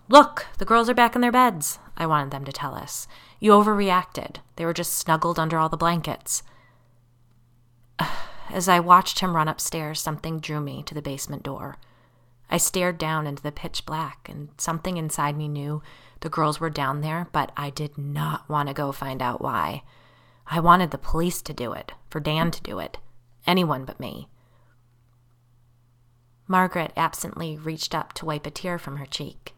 Look, 0.10 0.47
the 0.58 0.65
girls 0.65 0.89
are 0.89 0.93
back 0.93 1.15
in 1.15 1.21
their 1.21 1.32
beds, 1.32 1.80
I 1.95 2.06
wanted 2.06 2.32
them 2.32 2.45
to 2.45 2.52
tell 2.52 2.76
us. 2.76 3.08
You 3.39 3.52
overreacted. 3.52 4.38
They 4.56 4.65
were 4.65 4.73
just 4.73 4.93
snuggled 4.93 5.39
under 5.39 5.58
all 5.58 5.69
the 5.69 5.78
blankets. 5.78 6.43
As 8.49 8.67
I 8.67 8.80
watched 8.80 9.19
him 9.19 9.36
run 9.36 9.47
upstairs, 9.47 10.02
something 10.02 10.39
drew 10.39 10.60
me 10.60 10.84
to 10.84 10.93
the 10.93 11.02
basement 11.02 11.43
door. 11.43 11.78
I 12.49 12.58
stared 12.58 12.97
down 12.97 13.26
into 13.26 13.41
the 13.41 13.52
pitch 13.52 13.86
black, 13.86 14.28
and 14.30 14.49
something 14.58 14.97
inside 14.97 15.38
me 15.38 15.47
knew 15.47 15.82
the 16.19 16.30
girls 16.30 16.60
were 16.60 16.69
down 16.69 17.02
there, 17.02 17.28
but 17.32 17.52
I 17.58 17.69
did 17.69 17.97
not 17.97 18.47
want 18.49 18.67
to 18.67 18.73
go 18.73 18.91
find 18.91 19.21
out 19.21 19.41
why. 19.41 19.84
I 20.47 20.60
wanted 20.60 20.91
the 20.91 20.97
police 20.97 21.41
to 21.43 21.54
do 21.54 21.73
it, 21.73 21.93
for 22.10 22.19
Dan 22.19 22.52
to 22.52 22.62
do 22.62 22.80
it. 22.80 22.97
Anyone 23.47 23.86
but 23.86 23.99
me. 23.99 24.28
Margaret 26.47 26.91
absently 26.95 27.58
reached 27.58 27.95
up 27.95 28.13
to 28.13 28.25
wipe 28.25 28.45
a 28.45 28.51
tear 28.51 28.77
from 28.77 28.97
her 28.97 29.06
cheek. 29.06 29.53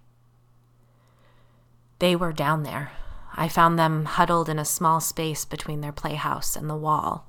They 2.00 2.16
were 2.16 2.34
down 2.34 2.64
there. 2.64 2.92
I 3.34 3.48
found 3.48 3.78
them 3.78 4.06
huddled 4.06 4.50
in 4.50 4.60
a 4.60 4.66
small 4.66 5.00
space 5.00 5.46
between 5.46 5.82
their 5.82 5.92
playhouse 5.92 6.56
and 6.56 6.70
the 6.70 6.76
wall. 6.76 7.28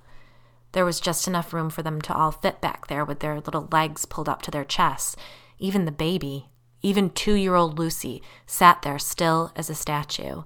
There 0.73 0.85
was 0.85 1.01
just 1.01 1.27
enough 1.27 1.53
room 1.53 1.71
for 1.71 1.83
them 1.83 2.01
to 2.03 2.15
all 2.15 2.31
fit 2.31 2.61
back 2.61 2.87
there 2.87 3.05
with 3.05 3.21
their 3.21 3.41
little 3.41 3.69
legs 3.73 4.05
pulled 4.05 4.29
up 4.29 4.43
to 4.43 4.51
their 4.51 4.65
chests. 4.65 5.17
Even 5.59 5.85
the 5.85 5.93
baby, 5.93 6.51
even 6.83 7.11
two 7.11 7.35
year 7.35 7.55
old 7.55 7.79
Lucy, 7.79 8.23
sat 8.47 8.83
there 8.83 8.99
still 8.99 9.53
as 9.57 9.71
a 9.71 9.75
statue. 9.75 10.43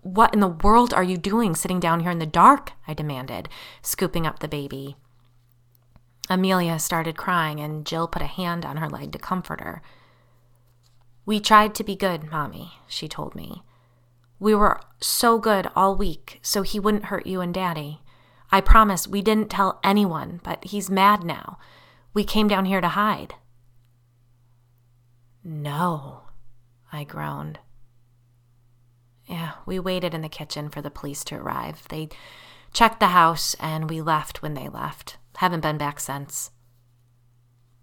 What 0.00 0.32
in 0.32 0.40
the 0.40 0.48
world 0.48 0.94
are 0.94 1.02
you 1.02 1.18
doing 1.18 1.54
sitting 1.54 1.80
down 1.80 2.00
here 2.00 2.10
in 2.10 2.18
the 2.18 2.26
dark? 2.26 2.72
I 2.88 2.94
demanded, 2.94 3.48
scooping 3.82 4.26
up 4.26 4.38
the 4.38 4.48
baby. 4.48 4.96
Amelia 6.30 6.78
started 6.78 7.16
crying, 7.16 7.60
and 7.60 7.84
Jill 7.84 8.08
put 8.08 8.22
a 8.22 8.26
hand 8.26 8.64
on 8.64 8.76
her 8.78 8.88
leg 8.88 9.12
to 9.12 9.18
comfort 9.18 9.60
her. 9.60 9.82
We 11.24 11.40
tried 11.40 11.74
to 11.76 11.84
be 11.84 11.96
good, 11.96 12.30
Mommy, 12.30 12.72
she 12.88 13.08
told 13.08 13.34
me. 13.34 13.62
We 14.38 14.54
were 14.54 14.80
so 15.00 15.38
good 15.38 15.68
all 15.76 15.96
week, 15.96 16.40
so 16.42 16.62
he 16.62 16.80
wouldn't 16.80 17.06
hurt 17.06 17.26
you 17.26 17.40
and 17.40 17.54
Daddy. 17.54 18.00
I 18.50 18.60
promise 18.60 19.06
we 19.06 19.22
didn't 19.22 19.50
tell 19.50 19.78
anyone, 19.84 20.40
but 20.42 20.64
he's 20.64 20.90
mad 20.90 21.22
now. 21.22 21.58
We 22.12 22.24
came 22.24 22.48
down 22.48 22.64
here 22.64 22.80
to 22.80 22.88
hide. 22.88 23.34
No, 25.44 26.22
I 26.92 27.04
groaned. 27.04 27.60
Yeah, 29.26 29.52
we 29.64 29.78
waited 29.78 30.12
in 30.12 30.22
the 30.22 30.28
kitchen 30.28 30.68
for 30.68 30.82
the 30.82 30.90
police 30.90 31.24
to 31.24 31.36
arrive. 31.36 31.86
They 31.88 32.08
checked 32.72 33.00
the 33.00 33.08
house, 33.08 33.54
and 33.60 33.88
we 33.88 34.02
left 34.02 34.42
when 34.42 34.54
they 34.54 34.68
left. 34.68 35.16
Haven't 35.36 35.60
been 35.60 35.78
back 35.78 35.98
since. 36.00 36.50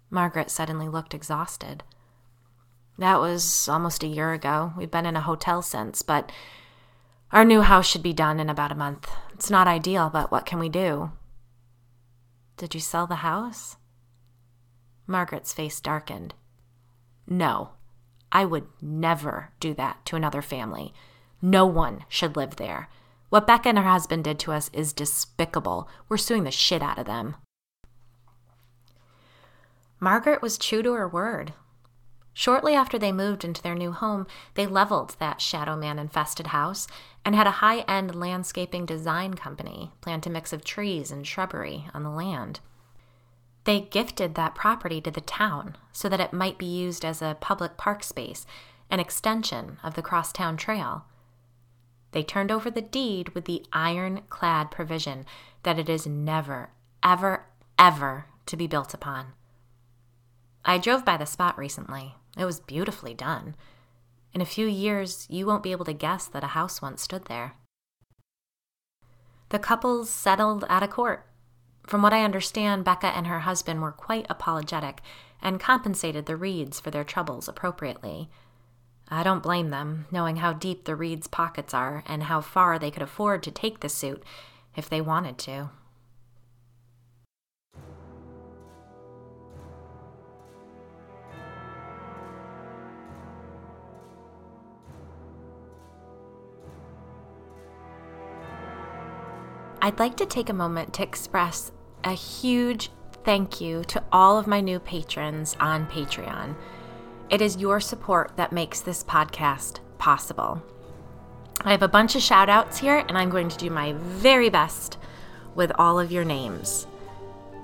Margaret 0.08 0.50
suddenly 0.50 0.88
looked 0.88 1.14
exhausted. 1.14 1.82
That 2.98 3.20
was 3.20 3.68
almost 3.68 4.02
a 4.02 4.08
year 4.08 4.32
ago. 4.32 4.72
We've 4.76 4.90
been 4.90 5.06
in 5.06 5.16
a 5.16 5.22
hotel 5.22 5.62
since, 5.62 6.02
but 6.02 6.30
our 7.32 7.44
new 7.44 7.62
house 7.62 7.86
should 7.86 8.02
be 8.02 8.12
done 8.12 8.40
in 8.40 8.50
about 8.50 8.72
a 8.72 8.76
month. 8.76 9.10
It's 9.32 9.50
not 9.50 9.68
ideal, 9.68 10.10
but 10.10 10.30
what 10.30 10.46
can 10.46 10.58
we 10.58 10.68
do? 10.68 11.12
Did 12.56 12.74
you 12.74 12.80
sell 12.80 13.06
the 13.06 13.16
house? 13.16 13.76
Margaret's 15.06 15.52
face 15.52 15.80
darkened. 15.80 16.34
No, 17.26 17.70
I 18.32 18.44
would 18.44 18.66
never 18.82 19.52
do 19.60 19.72
that 19.74 20.04
to 20.06 20.16
another 20.16 20.42
family. 20.42 20.92
No 21.40 21.64
one 21.66 22.04
should 22.08 22.36
live 22.36 22.56
there. 22.56 22.88
What 23.30 23.46
Becca 23.46 23.68
and 23.68 23.78
her 23.78 23.84
husband 23.84 24.24
did 24.24 24.38
to 24.40 24.52
us 24.52 24.70
is 24.72 24.92
despicable. 24.92 25.88
We're 26.08 26.16
suing 26.16 26.44
the 26.44 26.50
shit 26.50 26.82
out 26.82 26.98
of 26.98 27.06
them. 27.06 27.36
Margaret 30.00 30.42
was 30.42 30.58
true 30.58 30.82
to 30.82 30.92
her 30.92 31.08
word. 31.08 31.52
Shortly 32.32 32.74
after 32.74 32.98
they 32.98 33.12
moved 33.12 33.44
into 33.44 33.62
their 33.62 33.74
new 33.74 33.92
home, 33.92 34.26
they 34.54 34.66
leveled 34.66 35.16
that 35.18 35.40
Shadow 35.40 35.76
Man 35.76 35.98
infested 35.98 36.48
house 36.48 36.86
and 37.24 37.34
had 37.34 37.46
a 37.46 37.60
high 37.62 37.80
end 37.80 38.14
landscaping 38.14 38.86
design 38.86 39.34
company 39.34 39.92
plant 40.00 40.26
a 40.26 40.30
mix 40.30 40.52
of 40.52 40.64
trees 40.64 41.10
and 41.10 41.26
shrubbery 41.26 41.88
on 41.92 42.02
the 42.02 42.10
land. 42.10 42.60
They 43.64 43.80
gifted 43.80 44.34
that 44.34 44.54
property 44.54 45.00
to 45.02 45.10
the 45.10 45.20
town 45.20 45.76
so 45.92 46.08
that 46.08 46.20
it 46.20 46.32
might 46.32 46.56
be 46.56 46.66
used 46.66 47.04
as 47.04 47.20
a 47.20 47.36
public 47.40 47.76
park 47.76 48.02
space, 48.02 48.46
an 48.90 49.00
extension 49.00 49.78
of 49.84 49.94
the 49.94 50.02
crosstown 50.02 50.56
trail. 50.56 51.04
They 52.12 52.22
turned 52.22 52.50
over 52.50 52.70
the 52.70 52.80
deed 52.80 53.30
with 53.30 53.44
the 53.44 53.64
ironclad 53.72 54.70
provision 54.70 55.26
that 55.62 55.78
it 55.78 55.88
is 55.88 56.06
never, 56.06 56.70
ever, 57.02 57.46
ever 57.78 58.26
to 58.46 58.56
be 58.56 58.66
built 58.66 58.94
upon. 58.94 59.32
I 60.64 60.78
drove 60.78 61.04
by 61.04 61.16
the 61.16 61.26
spot 61.26 61.56
recently. 61.56 62.14
It 62.36 62.44
was 62.44 62.60
beautifully 62.60 63.14
done. 63.14 63.54
In 64.32 64.40
a 64.40 64.46
few 64.46 64.66
years, 64.66 65.26
you 65.30 65.46
won't 65.46 65.62
be 65.62 65.72
able 65.72 65.84
to 65.86 65.92
guess 65.92 66.26
that 66.26 66.44
a 66.44 66.48
house 66.48 66.82
once 66.82 67.02
stood 67.02 67.24
there. 67.24 67.54
The 69.48 69.58
couples 69.58 70.10
settled 70.10 70.64
out 70.68 70.82
of 70.82 70.90
court. 70.90 71.26
From 71.86 72.02
what 72.02 72.12
I 72.12 72.24
understand, 72.24 72.84
Becca 72.84 73.08
and 73.08 73.26
her 73.26 73.40
husband 73.40 73.82
were 73.82 73.90
quite 73.90 74.26
apologetic 74.30 75.00
and 75.42 75.58
compensated 75.58 76.26
the 76.26 76.36
Reeds 76.36 76.78
for 76.78 76.90
their 76.90 77.02
troubles 77.02 77.48
appropriately. 77.48 78.30
I 79.12 79.24
don't 79.24 79.42
blame 79.42 79.70
them, 79.70 80.06
knowing 80.12 80.36
how 80.36 80.52
deep 80.52 80.84
the 80.84 80.94
Reeds' 80.94 81.26
pockets 81.26 81.74
are 81.74 82.04
and 82.06 82.24
how 82.24 82.40
far 82.40 82.78
they 82.78 82.92
could 82.92 83.02
afford 83.02 83.42
to 83.42 83.50
take 83.50 83.80
the 83.80 83.88
suit 83.88 84.22
if 84.76 84.88
they 84.88 85.00
wanted 85.00 85.36
to. 85.38 85.70
I'd 99.82 99.98
like 99.98 100.16
to 100.18 100.26
take 100.26 100.50
a 100.50 100.52
moment 100.54 100.92
to 100.94 101.02
express 101.02 101.72
a 102.04 102.12
huge 102.12 102.90
thank 103.24 103.60
you 103.60 103.82
to 103.84 104.04
all 104.12 104.38
of 104.38 104.46
my 104.46 104.60
new 104.60 104.78
patrons 104.78 105.56
on 105.58 105.86
Patreon. 105.86 106.54
It 107.30 107.40
is 107.40 107.56
your 107.58 107.78
support 107.78 108.32
that 108.34 108.50
makes 108.50 108.80
this 108.80 109.04
podcast 109.04 109.78
possible. 109.98 110.60
I 111.60 111.70
have 111.70 111.82
a 111.82 111.88
bunch 111.88 112.16
of 112.16 112.22
shout 112.22 112.48
outs 112.48 112.78
here, 112.78 113.04
and 113.08 113.16
I'm 113.16 113.30
going 113.30 113.48
to 113.48 113.56
do 113.56 113.70
my 113.70 113.92
very 113.92 114.50
best 114.50 114.98
with 115.54 115.70
all 115.76 116.00
of 116.00 116.10
your 116.10 116.24
names. 116.24 116.88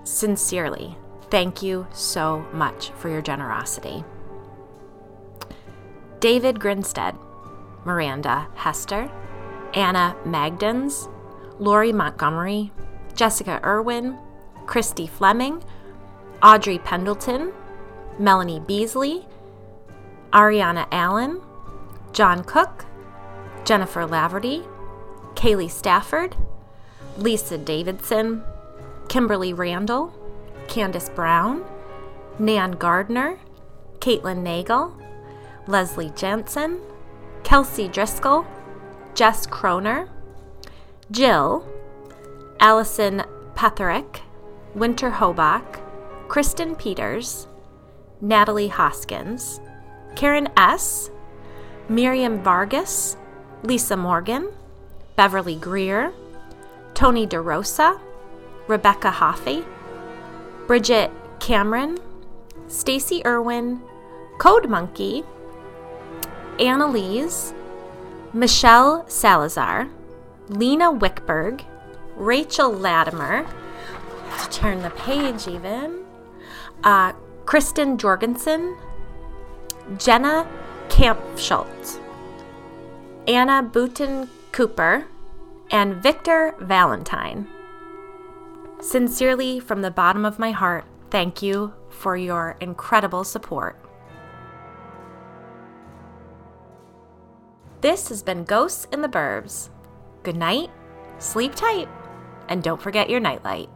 Sincerely, 0.04 0.96
thank 1.30 1.62
you 1.62 1.88
so 1.92 2.46
much 2.52 2.90
for 2.90 3.08
your 3.08 3.22
generosity. 3.22 4.04
David 6.20 6.60
Grinstead, 6.60 7.16
Miranda 7.84 8.46
Hester, 8.54 9.10
Anna 9.74 10.16
Magdens, 10.24 11.12
Lori 11.58 11.92
Montgomery, 11.92 12.70
Jessica 13.16 13.60
Irwin, 13.64 14.16
Christy 14.66 15.08
Fleming, 15.08 15.64
Audrey 16.40 16.78
Pendleton, 16.78 17.52
Melanie 18.20 18.60
Beasley, 18.60 19.26
Ariana 20.36 20.86
Allen, 20.92 21.40
John 22.12 22.44
Cook, 22.44 22.84
Jennifer 23.64 24.06
Laverty, 24.06 24.68
Kaylee 25.34 25.70
Stafford, 25.70 26.36
Lisa 27.16 27.56
Davidson, 27.56 28.44
Kimberly 29.08 29.54
Randall, 29.54 30.12
Candace 30.68 31.08
Brown, 31.08 31.64
Nan 32.38 32.72
Gardner, 32.72 33.38
Caitlin 34.00 34.42
Nagel, 34.42 34.94
Leslie 35.66 36.12
Jensen, 36.14 36.82
Kelsey 37.42 37.88
Driscoll, 37.88 38.46
Jess 39.14 39.46
Kroner, 39.46 40.06
Jill, 41.10 41.66
Allison 42.60 43.22
Petherick, 43.54 44.20
Winter 44.74 45.12
Hobach, 45.12 45.80
Kristen 46.28 46.74
Peters, 46.74 47.48
Natalie 48.20 48.68
Hoskins, 48.68 49.60
Karen 50.16 50.48
S., 50.56 51.10
Miriam 51.88 52.42
Vargas, 52.42 53.16
Lisa 53.62 53.96
Morgan, 53.96 54.50
Beverly 55.14 55.56
Greer, 55.56 56.12
Tony 56.94 57.26
DeRosa, 57.26 58.00
Rebecca 58.66 59.10
Hoffey, 59.10 59.64
Bridget 60.66 61.12
Cameron, 61.38 61.98
Stacy 62.66 63.24
Irwin, 63.24 63.80
Code 64.38 64.68
Monkey, 64.68 65.22
Annalise, 66.58 67.52
Michelle 68.32 69.04
Salazar, 69.08 69.88
Lena 70.48 70.90
Wickberg, 70.90 71.62
Rachel 72.16 72.72
Latimer, 72.72 73.46
to 74.40 74.50
turn 74.50 74.82
the 74.82 74.90
page 74.90 75.46
even, 75.46 76.04
uh, 76.82 77.12
Kristen 77.44 77.98
Jorgensen, 77.98 78.76
Jenna 79.98 80.48
Kampschultz, 80.88 82.00
Anna 83.28 83.62
Booten 83.62 84.28
Cooper, 84.50 85.06
and 85.70 86.02
Victor 86.02 86.56
Valentine. 86.58 87.46
Sincerely, 88.80 89.60
from 89.60 89.82
the 89.82 89.92
bottom 89.92 90.24
of 90.24 90.40
my 90.40 90.50
heart, 90.50 90.84
thank 91.10 91.40
you 91.40 91.72
for 91.88 92.16
your 92.16 92.56
incredible 92.60 93.22
support. 93.22 93.78
This 97.80 98.08
has 98.08 98.24
been 98.24 98.42
Ghosts 98.42 98.88
in 98.90 99.02
the 99.02 99.08
Burbs. 99.08 99.70
Good 100.24 100.36
night, 100.36 100.70
sleep 101.18 101.54
tight, 101.54 101.88
and 102.48 102.60
don't 102.60 102.82
forget 102.82 103.08
your 103.08 103.20
nightlight. 103.20 103.68